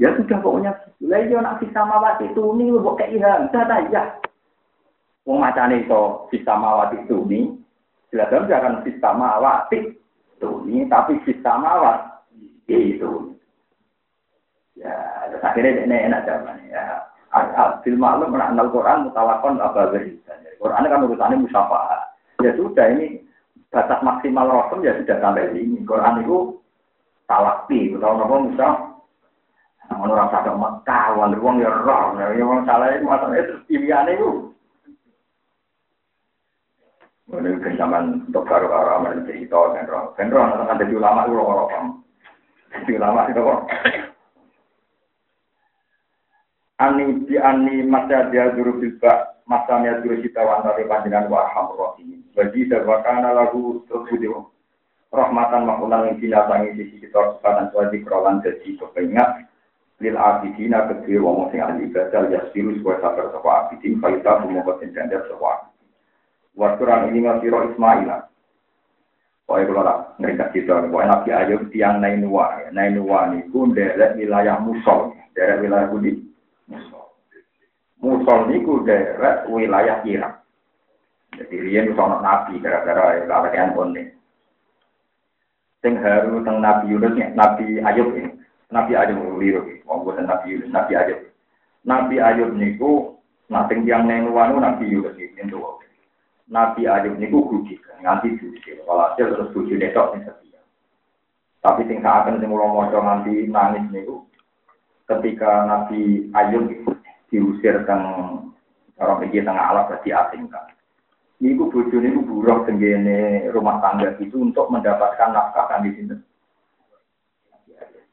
[0.00, 0.72] Ya sudah pokoknya,
[1.04, 4.16] lah iya nak bisa mawat itu ini buat keihan, sudah ya.
[5.28, 7.54] Wong macane iso bisa mawat itu ini,
[8.08, 12.24] jelas jangan bisa mawat itu ini, tapi bisa mawat
[12.66, 13.36] itu.
[14.80, 14.96] Ya,
[15.44, 17.04] akhirnya ini enak zaman ya.
[17.32, 19.88] Al maklum mengenal Quran mutalakon apa
[20.62, 22.12] Quran kan urusannya musyafah.
[22.44, 23.18] Ya sudah ini
[23.72, 25.80] batas maksimal rasul ya sudah sampai ini.
[25.82, 26.60] Quran itu
[27.26, 28.72] talakti, atau apa misal
[29.90, 34.16] Namun orang sadar Mekah, wong wong ya roh, ya wong salah itu masalahnya terus pilihannya
[34.16, 34.30] itu.
[37.28, 41.44] Ini zaman untuk baru karo amal cerita kan roh, kan roh, nanti ulama itu roh
[41.44, 41.68] roh,
[42.88, 43.60] ulama itu kok.
[46.82, 51.46] Ani di ani masa dia juru bilba masanya juru kita wantari panjenengan wa
[51.78, 54.50] rohim bagi darwakana lagu terbudio
[55.14, 59.46] rahmatan makulan yang binatangi sisi kita sekarang suadi kerolan jadi kepingat.
[60.02, 64.74] Lil abidina kedua wong sing ahli ibadah ya siru sebuah sabar sapa abidin faita bumoko
[64.82, 65.70] tenjanda sapa
[66.58, 68.10] Wakturan ini masih roh Ismail
[69.46, 74.56] Pokoknya kalau tak ngerti kita, pokoknya Nabi Ayub tiang Nainua, Nainua ini pun dari wilayah
[74.62, 76.31] Musol, dari wilayah Budi,
[78.02, 80.42] Musol niku daerah wilayah Irak.
[81.38, 84.10] Jadi riyen sono nabi gara-gara kalakean konne.
[85.82, 88.30] Sing haru teng Nabi Yunus Nabi Ayub ini.
[88.70, 91.20] Nabi Ayub liru, wong Nabi Yunus, Nabi Ayub.
[91.82, 93.18] Nabi Ayub niku
[93.50, 95.82] nating yang neng wanu Nabi Yunus iki ento.
[96.46, 98.78] Nabi Ayub niku gudik nganti diusir.
[98.86, 100.60] Walhasil terus bojone tok sing setia.
[101.62, 104.22] Tapi sing saken sing kula maca nganti nangis niku
[105.10, 106.70] ketika Nabi Ayub
[107.32, 108.04] diusir teng
[109.00, 110.68] orang pergi tengah alam berarti asingkan.
[111.40, 116.14] Niku bojone niku buruh tenggene rumah tangga itu untuk mendapatkan nafkah kan di sini.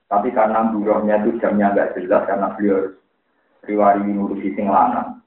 [0.10, 2.98] Tapi karena buruhnya itu jamnya agak jelas karena beliau
[3.70, 5.22] riwari ngurusi sing lanang.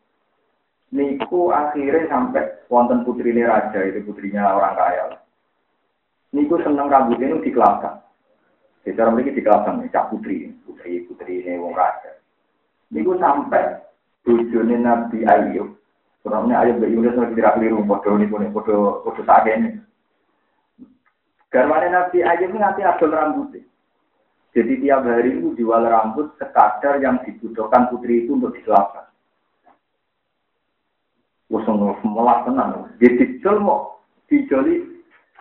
[0.91, 5.05] Niku akhirnya sampai wonten putri ini raja itu putrinya orang kaya.
[6.35, 8.03] Niku seneng rambutnya itu di kelapa.
[8.83, 9.47] Secara mereka di
[9.95, 12.19] cak putri, putri putri ini wong raja.
[12.93, 13.81] Niku sampai
[14.21, 15.81] bujune Nabi Ayub.
[16.21, 19.81] Kurangnya Ayub dari Yunus lagi tidak keliru, bodoh ini pun bodoh bodoh tak ini.
[21.49, 23.65] Garwane Nabi Ayub nanti adol rambutnya.
[24.53, 29.09] Jadi tiap hari itu jual rambut sekadar yang dibutuhkan putri itu untuk diselapkan.
[31.49, 32.93] Usung melah tenang.
[33.01, 34.85] Jadi jual mau dijoli,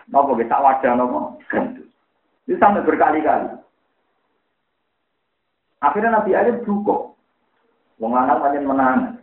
[0.07, 1.43] nopo bisa wajah nopo.
[2.47, 3.59] Itu sampai berkali-kali.
[5.83, 7.10] Akhirnya Nabi Ayub cukup.
[8.01, 9.21] Wong lanang pancen menang.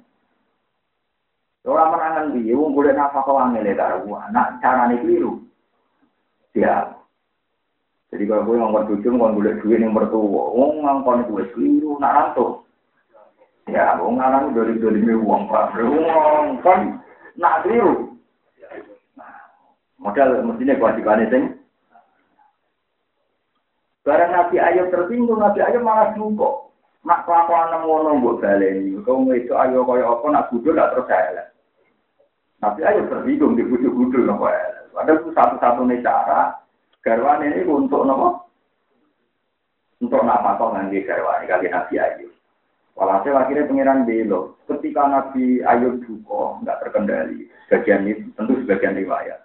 [1.67, 5.43] Ora menangan piye wong golek nafkah angel karo anak carane keliru.
[6.55, 6.95] Ya.
[8.09, 12.15] Jadi kalau gue ngomong tujuh, ngomong golek duit yang bertua, wong ngomong gue keliru, nak
[12.15, 12.65] rantu.
[13.69, 17.03] Ya, wong lanang dari dari uang pak, wong kan
[17.37, 18.17] nak keliru.
[19.99, 21.45] Modal mestinya kewajibannya sing.
[24.07, 26.68] Barang Nabi Ayub tersinggung, Nabi Ayub malah dukok.
[27.07, 28.99] Nak kelakuan ngono mbok baleni.
[29.07, 31.47] Kau itu ayo kaya apa nak budul gak terus elek.
[32.59, 34.91] Tapi ayo tersinggung di budul-budul nopo elek.
[34.91, 36.59] Padahal itu satu-satunya cara
[37.07, 38.51] garwan ini untuk nopo
[40.03, 42.33] untuk nama kau nanti garwan kali Nabi Ayub.
[42.99, 44.59] Walhasil akhirnya pengiran belo.
[44.67, 49.39] Ketika Nabi Ayub duka nggak terkendali, sebagian itu tentu sebagian riwayat.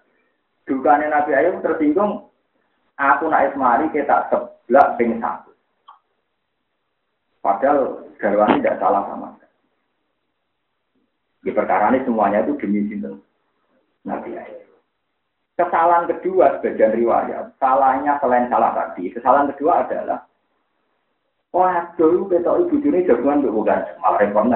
[0.66, 2.34] Dukanya Nabi Ayub tersinggung.
[2.98, 5.53] Aku naik mari kita sebelah ping satu.
[7.44, 9.58] Padahal garwani tidak salah sama sekali.
[11.44, 13.20] Di perkara ini semuanya itu demi sinten
[14.08, 14.72] Nabi Ayub.
[15.60, 20.24] Kesalahan kedua sebagian riwayat, salahnya selain salah tadi, kesalahan kedua adalah
[21.54, 24.50] Waduh, kita ibu ini jagoan bukan malah repot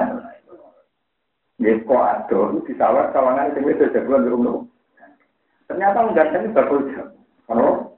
[1.62, 4.66] Ya kok aduh, di sawah kawangan itu itu jagoan dulu.
[5.70, 6.90] Ternyata mengganteng bagus.
[7.46, 7.94] Kalau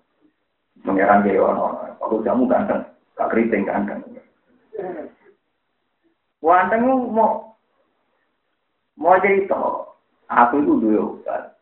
[0.85, 2.83] mengerang dia orang, kalau jamu ganteng,
[3.17, 4.01] gak keriting ganteng.
[6.41, 7.53] Wanteng mau
[8.97, 9.97] mau toh,
[10.29, 11.57] aku itu dulu obat.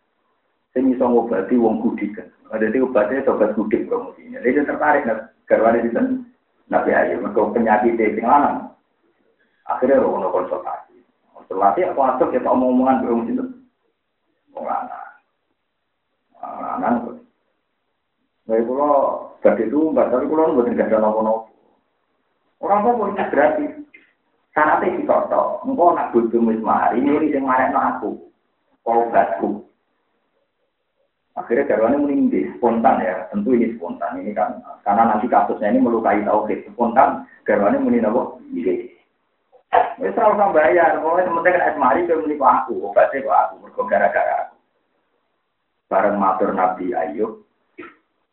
[0.70, 2.28] Saya bisa ngobati wong kudik kan.
[2.54, 4.38] Ada di obatnya obat kudik promosinya.
[4.38, 6.14] Dia tertarik nah, karena di sana.
[6.68, 8.68] Nabi Ayub, mereka penyakit di lanang.
[9.64, 11.00] Akhirnya rono konsultasi.
[11.32, 13.44] Konsultasi aku masuk kita omong-omongan belum itu.
[14.52, 15.08] Lanang.
[16.44, 16.96] Lanang.
[18.48, 18.96] Nah, kalau
[19.44, 21.47] jadi itu, tapi kalau buat tidak ada nopo-nopo.
[22.58, 23.72] Orang apa pun gratis.
[24.50, 25.62] Sanate ditoto.
[25.62, 28.10] Engko nak bojomu mari, ini sing marekno aku.
[28.82, 29.62] Obatku.
[31.38, 36.26] Akhirnya garwane muni spontan ya, tentu ini spontan ini kan karena nanti kasusnya ini melukai
[36.26, 38.34] tauhid spontan garwane muni napa?
[38.50, 38.90] Nggih.
[40.02, 43.54] Wis ora usah bayar, pokoknya sementing kan asmari ke muni kok aku, obatnya kok aku,
[43.62, 44.56] mergo gara-gara aku.
[45.86, 47.46] Bareng matur Nabi Ayub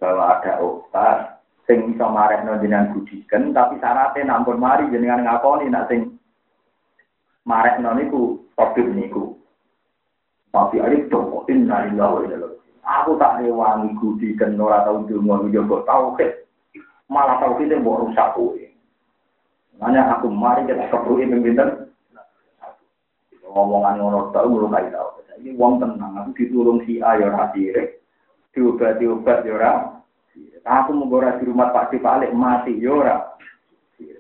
[0.01, 1.34] bahwa ada obat
[1.65, 6.15] sing iso marekno jenengan budiken tapi syaratnya nampun mari jenengan ngakoni nak sing
[7.45, 9.35] marekno niku tabib niku.
[10.55, 12.47] Tapi Ayub tuh inna lillahi wa inna
[12.85, 16.45] Aku tak rewangi gudi dan ora tau dungo njogo tauhid.
[17.09, 18.65] Malah tauhid mbok rusak kowe.
[19.81, 21.89] Makanya aku mari kita kebruki pimpinan.
[23.41, 25.17] Ngomongan ngono tau melukai tau.
[25.35, 27.99] Ini wong tenang, aku ditulung si A ya ora sirik.
[28.55, 29.71] Diobat-diobat ya ora.
[30.65, 33.17] Aku mau di rumah Pak Si Palik mati ya ora.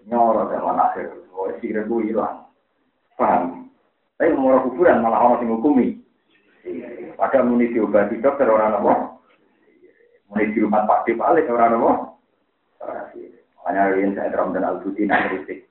[0.05, 1.09] Nyoro zaman akhir.
[1.33, 2.45] Oh, sirik ku hilang.
[3.17, 3.67] Paham?
[4.15, 5.87] Tapi mau kuburan malah orang sing hukumi.
[7.17, 8.93] Padahal muni diobati dokter orang apa?
[10.29, 11.91] Muni di rumah Pak Alik orang apa?
[13.65, 15.65] Hanya yang saya teram dan al-Budi kritik.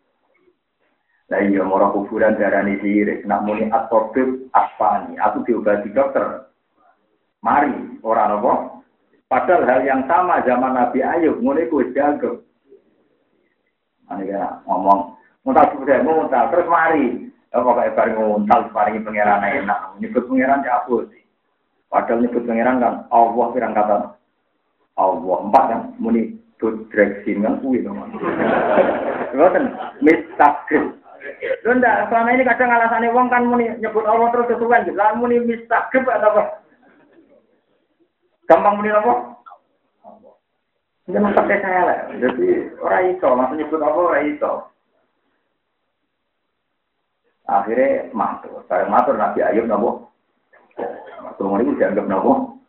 [1.31, 3.23] Nah iya, moro kuburan darah ini sirik.
[3.25, 5.15] Nak muni atobib aspani.
[5.23, 6.51] Aku diobati dokter.
[7.41, 8.53] Mari, orang apa?
[9.29, 11.41] Padahal hal yang sama zaman Nabi Ayub.
[11.41, 12.45] Muni ku jago.
[14.13, 15.17] Ini kan ngomong.
[15.45, 16.53] Muntah sudah, muntah.
[16.53, 17.25] Terus mari.
[17.55, 19.95] Pokoknya bareng nguntal, paringi pangeran enak.
[20.03, 21.23] Nyebut pangeran ya apa sih?
[21.87, 23.97] Padahal nyebut pangeran kan Allah pirang kata
[24.99, 27.95] Allah empat kan muni direksi kan kuwi to.
[29.39, 29.65] Ngoten
[30.05, 30.99] mistaqim.
[31.63, 34.99] Lho ndak selama ini kadang alasane wong kan muni nyebut Allah terus kesuwen gitu.
[34.99, 36.43] Lah muni mistaqim atau apa?
[38.45, 39.15] Gampang muni apa?
[41.05, 41.99] Jangan pakai saya lah.
[42.17, 42.49] Jadi
[42.81, 44.29] orang itu, langsung nyebut apa orang.
[47.45, 48.65] Akhirnya matur.
[48.69, 50.09] Saya matur Nabi Ayub nabo
[51.37, 52.63] Tunggu ini dianggap nopo.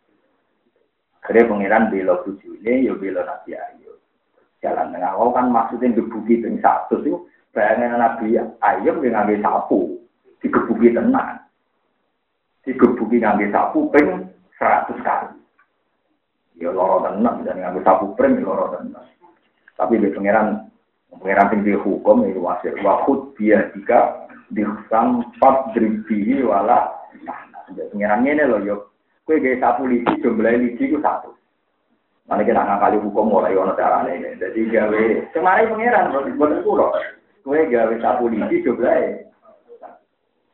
[1.22, 3.98] Akhirnya pengiran bela bujune, ya bela Nabi Ayub.
[4.58, 5.12] Jalan tengah.
[5.14, 7.14] Oh kan maksudnya digebuki ping satu itu.
[7.54, 9.80] Bayangin Nabi Ayub yang ngambil sapu.
[10.42, 11.40] Digebuki tenang.
[12.66, 15.35] Digebuki ngambil sapu ping seratus kali.
[16.56, 17.44] Ya loro tenang.
[17.44, 19.06] Dan ngambil sapu ping ya loro tenang.
[19.76, 20.66] Tapi di pengiran
[21.20, 22.72] pengiran tinggi hukum itu wasir.
[22.80, 26.92] Wahud dia jika disampat dribihi wala
[27.66, 28.94] Pengiran ini loh, yuk.
[29.26, 31.34] Kue gaya sapu lidi, jumlah lidi itu satu.
[32.30, 34.38] Mana kita ngakali hukum mulai ono cara ini.
[34.38, 35.02] Jadi gawe
[35.34, 36.94] kemarin pengiran buat pulau.
[37.42, 39.26] Kue gawe sapu lidi jumlah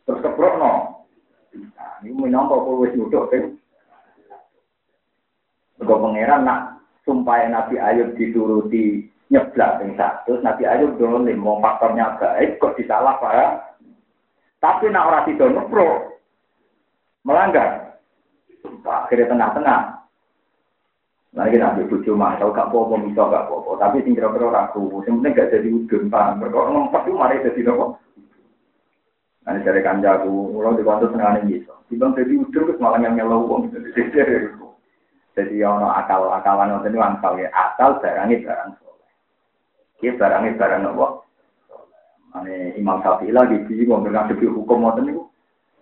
[0.03, 0.73] terus keprok no.
[1.53, 3.55] Nah, ini menyangkut nuduh kan.
[5.83, 6.61] Kau pengiran nak
[7.03, 13.17] sumpah Nabi Ayub dituruti nyeblak yang satu, Nabi Ayub dolim, mau faktornya baik, kok disalah
[13.17, 13.75] pak.
[14.61, 16.21] Tapi nak orang tidak nupro,
[17.25, 17.99] melanggar.
[18.87, 19.81] Akhirnya tengah-tengah.
[21.33, 23.71] Nah, kita ambil bujuk masuk, gak apa-apa, bisa gak apa-apa.
[23.81, 26.45] Tapi sing kira-kira ragu, penting gak jadi udun, paham.
[26.45, 27.87] Mereka ngomong itu mari jadi apa?
[29.43, 31.73] Nah, dari kanjaku, mulai di waktu tengah ini bisa.
[31.89, 33.65] Dibang jadi udun, terus malah yang uang.
[33.73, 34.61] Jadi,
[35.41, 37.49] ono akal-akalan, itu angkal ya.
[37.57, 39.11] Akal barangnya barang soleh.
[40.05, 41.07] Ini barangnya barang apa?
[42.43, 45.25] Ini Imam Syafi'i lagi bingung dengan segi hukum itu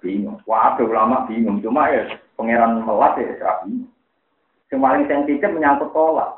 [0.03, 0.39] bingung.
[0.47, 1.63] Wah, ulama bingung.
[1.63, 3.91] Cuma ya pangeran melat ya serap bingung.
[4.71, 6.31] Yang paling sensitif menyangkut tolak.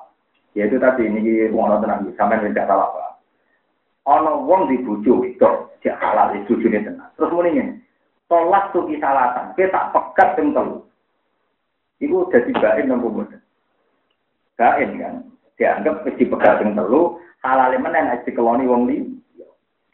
[0.52, 3.12] Yaitu tadi ini wong tenang sampai tidak salah pak.
[4.08, 5.48] Ono wong dibujuk itu
[5.80, 7.08] dia halal itu jadi tenang.
[7.16, 7.76] Terus mulainya
[8.28, 9.56] tolak tuh kisalatan.
[9.56, 10.84] Kita pekat telu.
[12.02, 13.38] Iku jadi bain nopo boten.
[14.58, 15.22] Bain kan.
[15.54, 17.22] Dianggap mesti pekat yang telu.
[17.46, 19.06] Halal mana yang dikeloni wong li.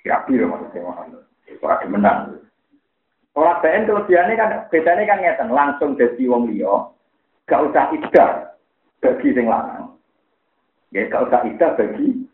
[0.01, 1.20] Kira-kira maksudnya.
[1.44, 2.40] Itu ada menang.
[3.36, 6.90] Orang BN kelebihannya kan bedanya kan ngeten langsung jadi wong liya.
[7.47, 8.51] gak usah iddah
[8.98, 9.94] bagi sing lanang.
[10.90, 12.26] Ya gak usah iddah bagi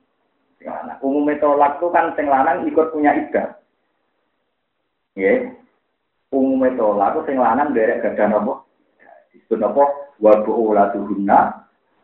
[0.56, 0.96] sing lanang.
[1.42, 3.58] Tolak itu kan sing lanang ikut punya iddah.
[5.18, 5.52] Ya.
[6.32, 8.64] Umumnya tolak itu sing lanang derek gada nopo.
[9.52, 9.84] Nopo
[10.18, 11.38] wa bu'ulatuhunna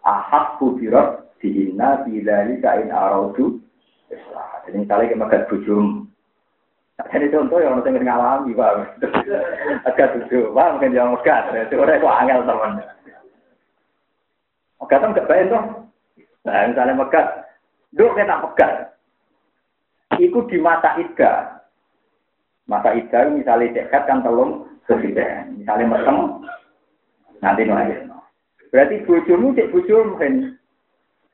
[0.05, 3.59] ahak kubirat dihinna bidali kain araudu
[4.67, 5.87] Jadi misalnya kita makan bujum.
[7.09, 9.01] Ini contoh yang orang ngalami, Pak.
[9.89, 11.49] Agak tujuh, Pak, mungkin yang megat.
[11.49, 12.73] Itu orang itu angel, teman.
[14.85, 15.65] Megatan gak baik, toh.
[16.45, 17.27] Nah, misalnya megat.
[17.97, 18.73] Duk, kita megat.
[20.21, 21.65] Iku di mata ida.
[22.69, 24.69] Mata ida, misalnya dekat kan telung.
[24.91, 26.17] Misalnya mesem,
[27.41, 28.11] nanti nolak.
[28.71, 30.55] Berarti bojomu cek bojomu kan.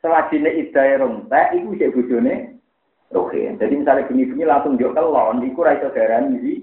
[0.01, 2.35] Selajine idai rontek, iku cek bojone
[3.13, 3.61] rohin.
[3.61, 6.55] Jadi misalnya bunyi-bunyi langsung jok kelon, iku raiso darani di.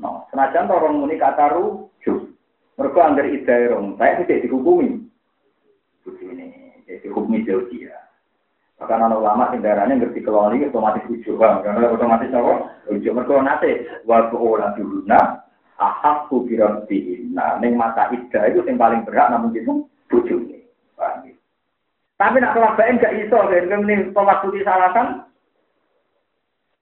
[0.00, 2.30] No, senajan orang muni kata rujuk.
[2.78, 4.88] Mereka anggar idai rontek, itu cek dihukumi.
[6.06, 6.46] Bojone,
[6.86, 7.96] cek dihukumi jauh dia.
[8.80, 11.36] Bahkan anak ulama sing ngerti kelon ini otomatis rujuk.
[11.36, 12.80] Karena otomatis apa?
[12.88, 13.12] Rujuk.
[13.12, 13.70] Mereka nanti,
[14.08, 15.39] waktu olah dihuna,
[15.80, 16.84] ahak kubiran
[17.32, 20.60] Nah, neng mata ida itu yang paling berat, namun itu bojone.
[21.00, 21.32] Ya?
[22.20, 25.24] Tapi nak kelabain gak iso, kan ini tolak putih salasan.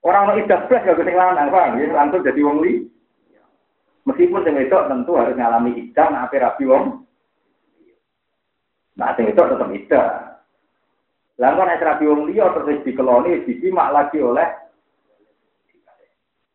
[0.02, 1.94] Orang mau idah belas gak keting lanang, paham ya?
[1.94, 2.90] Langsung jadi wong li.
[4.02, 7.06] Meskipun sing itu tentu harus ngalami idah, nah apa rapi wong.
[8.98, 10.08] Nah, sing itu tetap idah.
[11.38, 14.48] Lalu kan rapi wong liya terus dikeloni, disimak lagi oleh.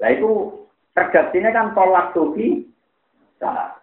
[0.04, 0.63] Lah itu
[0.94, 2.74] redaksinya kan tolak tuki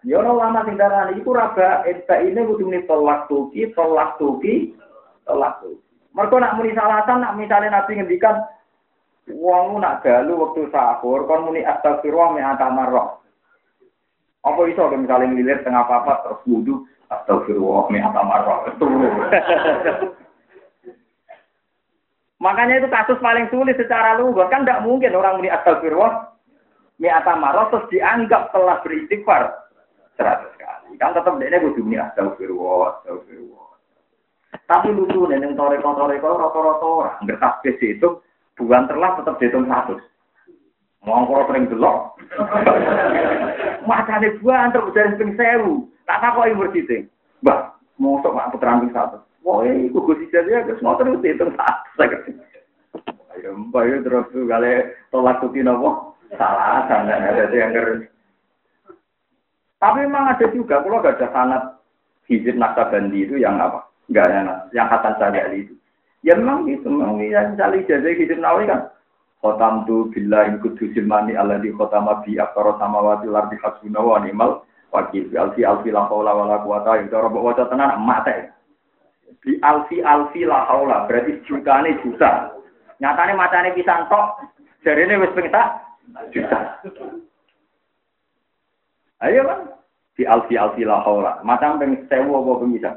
[0.05, 4.73] ya ono lama sing darani iku raba enta ini kudu muni tolak tuki, tolak tuki,
[5.29, 5.81] tolak tuki.
[6.17, 8.41] Mergo nak muni salatan nak misale Nabi ngendikan
[9.31, 13.21] wong nak dalu waktu sahur kon muni astagfirullah mi atamarrah.
[14.41, 18.59] Apa iso ke misale ngilir tengah papat terus wudu astagfirullah mi atamarrah.
[22.41, 26.33] Makanya itu kasus paling sulit secara lugas kan tidak mungkin orang muni astagfirullah
[27.01, 29.73] mi'ata marah terus dianggap telah beristighfar
[30.21, 31.01] seratus kali.
[31.01, 33.73] Kan tetap dia kudu ni astagfirullah, astagfirullah.
[34.69, 38.09] Tapi lucu nih, yang toreko toreko roto-roto orang bertasbih itu
[38.55, 39.99] bukan terlah tetap dihitung satu.
[41.01, 42.13] Mau kalau sering delok,
[43.89, 47.09] macam buah untuk dari ping sewu, tak tak kok ibu siting.
[47.41, 49.17] Bah, mau sok mak putra satu.
[49.41, 52.05] Wah, itu gue sih jadi agak semua terus dihitung satu.
[53.33, 58.07] Ayo, mbak, terus kali tolak tuh nopo salah sangat ada yang keren.
[59.81, 61.63] Tapi memang ada juga, kalau gak ada sanat
[62.29, 63.89] hizib nasabandi itu yang apa?
[64.13, 65.75] Enggak ada, yang Hasan Sadali itu.
[66.21, 68.93] Ya memang gitu, memang yang cari jazah hizib nawawi kan.
[69.41, 74.21] Khotam tu bila kudusil mani ala di khotam abi akaro sama wati lardi hasbuna wa
[74.21, 74.61] ni'mal
[74.93, 75.33] wakil.
[75.33, 77.45] Bi alfi alfi la haula wa la quwata illa billah.
[77.49, 78.53] Wajah tenan mate.
[79.41, 82.53] Di alfi alfi la haula berarti jutane juta.
[83.01, 84.45] Nyatane macane pisan tok.
[84.85, 85.57] Jarene wis pengen
[86.33, 86.81] juta.
[89.21, 89.61] Ayo kan,
[90.17, 91.45] di alfi alfi lah haula.
[91.45, 92.91] Macam peng sewu apa peng bisa.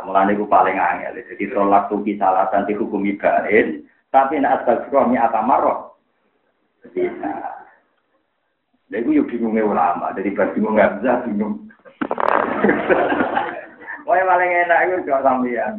[0.00, 1.20] Mulane ku paling angel.
[1.28, 3.84] Jadi tolak tuki salah dan dihukumi barin.
[4.08, 5.92] Tapi nak astagfirullah mi atamarroh.
[6.90, 7.30] Bisa.
[8.90, 11.70] Lha iku yo bingungnya ulama, jadi pas bingung nggak bisa bingung.
[14.08, 15.78] Wah paling enak itu gak sampean.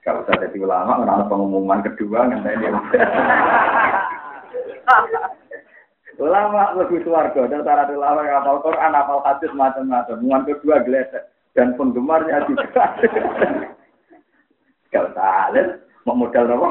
[0.00, 2.72] Kalau usah jadi ulama, mengenal pengumuman kedua nggak dia.
[6.18, 10.18] Ulama lebih suarga cara ulama yang hafal Quran, hafal hadis macam-macam.
[10.18, 12.98] Muan kedua geletek dan penggemarnya juga.
[14.90, 16.70] Kalau tak mau modal apa?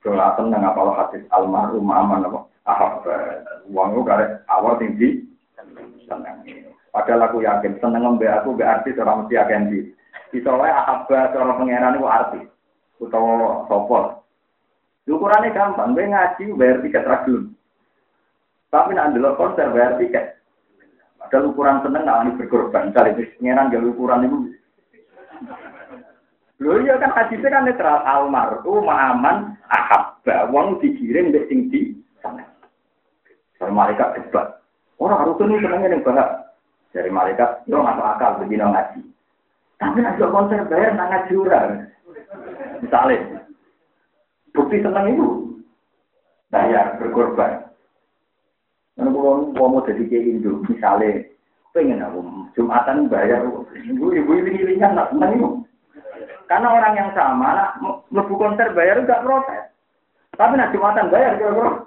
[0.00, 2.40] Kalau seneng hafal hadis almarhum aman apa?
[2.64, 3.04] Ahab
[3.68, 5.26] uang lu kare awal tinggi
[6.08, 6.40] seneng.
[6.88, 9.92] Padahal aku yakin seneng ngembe aku be artis orang mesti akan di.
[10.32, 12.44] Bisa wae ahab orang pangeran itu artis.
[12.96, 14.20] Utawa sopor.
[15.10, 17.50] Ukurannya gampang, gue ngaji bayar tiket ragilun.
[18.70, 20.38] Tapi nak dulu konser bayar tiket.
[21.26, 22.90] Ada ukuran seneng nggak ini berkorban.
[22.90, 24.38] Misalnya pengeran gak ukuran itu.
[26.60, 32.44] Lho iya kan hadisnya kan netral almarhum aman ahabba wong dikirim mbek sing di sana.
[33.56, 34.60] Kalau malaikat debat.
[35.00, 36.52] Orang harus ini senengnya yang bahas.
[36.92, 39.00] Dari malaikat, yo nggak akal begini ngaji.
[39.80, 41.34] Tapi nak konser bayar nang ngaji.
[42.84, 43.39] Misalnya,
[44.50, 45.28] Bukti senang itu
[46.50, 47.70] bayar berkorban.
[48.98, 51.24] Karena kalau mau jadi kayak Indo, misalnya
[51.70, 52.20] pengen aku
[52.58, 55.48] jumatan bayar ibu ibu ini ini nggak senang itu.
[56.50, 57.72] Karena orang yang sama, nak
[58.10, 59.70] lebu konser bayar nggak protes.
[60.34, 61.86] Tapi nak jumatan bayar kira-kira.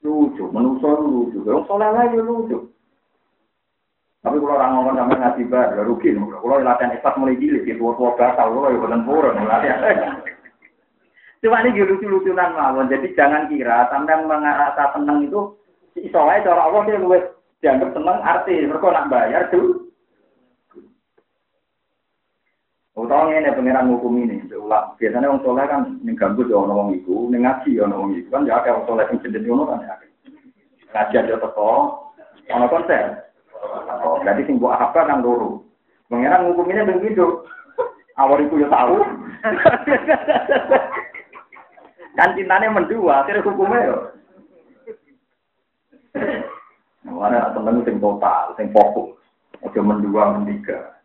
[0.00, 2.72] lucu, menungso lucu, wong soleh lagi lucu.
[4.20, 6.12] Tapi kalau orang ngomong sama ngaji bar, ya rugi.
[6.12, 9.40] Kalau latihan ikhlas mulai gili, di tua-tua batal, kalau ya bukan purun.
[11.40, 12.92] Cuma ini lucu-lucunan mawon.
[12.92, 15.56] Jadi jangan kira sampai mengarasa tenang itu,
[15.96, 17.24] wae cara Allah dia luwes
[17.64, 18.60] dianggap seneng arti.
[18.60, 19.88] Mereka nak bayar tuh.
[22.92, 24.92] Utawa ngene pengiran hukum ini, ulang.
[25.00, 28.76] Biasanya orang soleh kan mengganggu ya orang itu, ngaji ya orang itu kan ya ada
[28.76, 29.94] orang soleh yang jenis ngono kan ya.
[30.92, 31.72] Ngaji aja teko,
[32.52, 33.29] ono konser.
[33.60, 35.64] Oh, jadi sing buat apa kan loro.
[36.08, 37.44] Pengiran hukumnya begitu.
[38.16, 38.96] Awal itu ya tahu.
[42.18, 43.96] kan cintanya mendua, akhirnya hukumnya ya.
[47.06, 49.16] Mana temen sing total, sing fokus.
[49.60, 51.00] Ojo mendua, mendiga.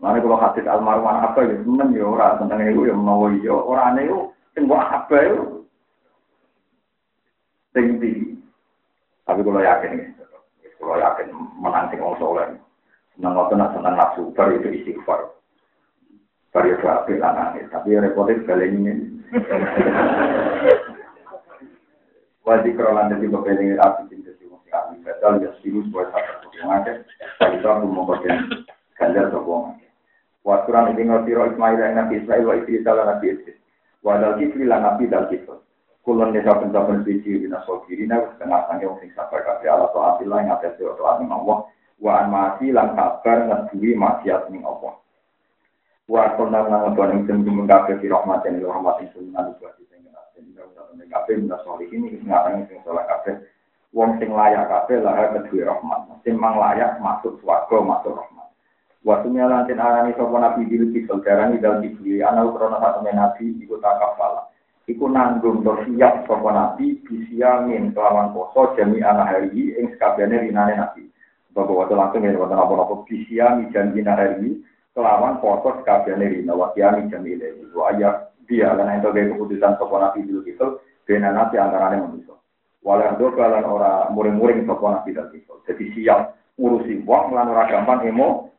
[0.00, 3.96] Mana kalau hadis almarhum apa ya temen ya orang tentang itu ya menawa iya orang
[4.04, 4.18] itu
[4.52, 5.40] sing buat apa itu
[7.72, 8.12] sing di.
[9.24, 10.12] Tapi kalau yakin
[10.84, 12.52] kalau yakin menang sing wong soleh.
[13.16, 15.32] Senang waktu nak senang nafsu baru itu istighfar.
[16.52, 18.92] Baru itu apik lanang tapi repotnya sekali ini.
[22.44, 26.52] Wajib kerolan dari beberapa api cinta si wong sing api betul ya sirus buat satu
[26.60, 27.00] yang ada.
[27.40, 28.44] Kalau itu aku mau bagian
[29.00, 29.80] ganjar sopong.
[30.44, 33.56] Wasuran ini ngerti roh Ismail yang Nabi Ismail wa Idris ala Nabi Idris.
[34.04, 35.63] Wadal kifli lan Nabi dal kifli.
[36.04, 40.52] Kulon desa saben biji dina sogirina setengah sange wong sing sabar kabeh ala taatillah ing
[40.52, 41.64] atase taat ning Allah
[41.96, 45.00] wa an mati lan sabar ngeduwi maksiat ning Allah.
[46.04, 49.88] Wa kulon lan ngebon ing sing kabeh di rahmat ing rahmat ing sunan buat sing
[49.88, 53.40] sing ing kabeh min solihin ing ngarang sing saleh kabeh
[53.96, 56.20] wong sing layak kabeh lah kedue rahmat.
[56.20, 58.52] Sing mang layak masuk swarga masuk rahmat.
[59.08, 63.80] Waktu nyalantin arani sopo nabi bilu kisel darani dal kibli anal krono satu nabi ikut
[63.80, 64.52] takafala
[64.84, 70.48] iku nanggung to siap sapa nabi bisia min kelawan poso jami ana hari ing sakabehane
[70.48, 71.08] rinane nabi.
[71.54, 74.60] Bahwa waktu langsung ya wonten apa-apa bisia mi janji hari
[74.92, 77.40] kelawan poso sakabehane rina wa kiami jami
[77.72, 80.66] wa ayat dia lan ento gawe keputusan sapa nabi dulu gitu
[81.08, 82.36] bena nabi antarane manusia
[82.84, 85.56] walau do kalan ora muring-muring sapa nabi dal gitu.
[85.64, 88.52] Jadi siap ngurusi wong lan ora gampang emo.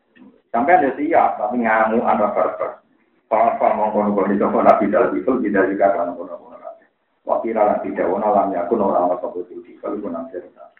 [0.49, 2.84] Sampai ada siap tapi ngamu ana barbar
[3.25, 6.55] Papa mongkon kono itu nabi dal itu tidak juga kan kono kono.
[7.25, 10.74] Wakil tidak wana lam yakun orang orang seperti itu kalau pun cerita.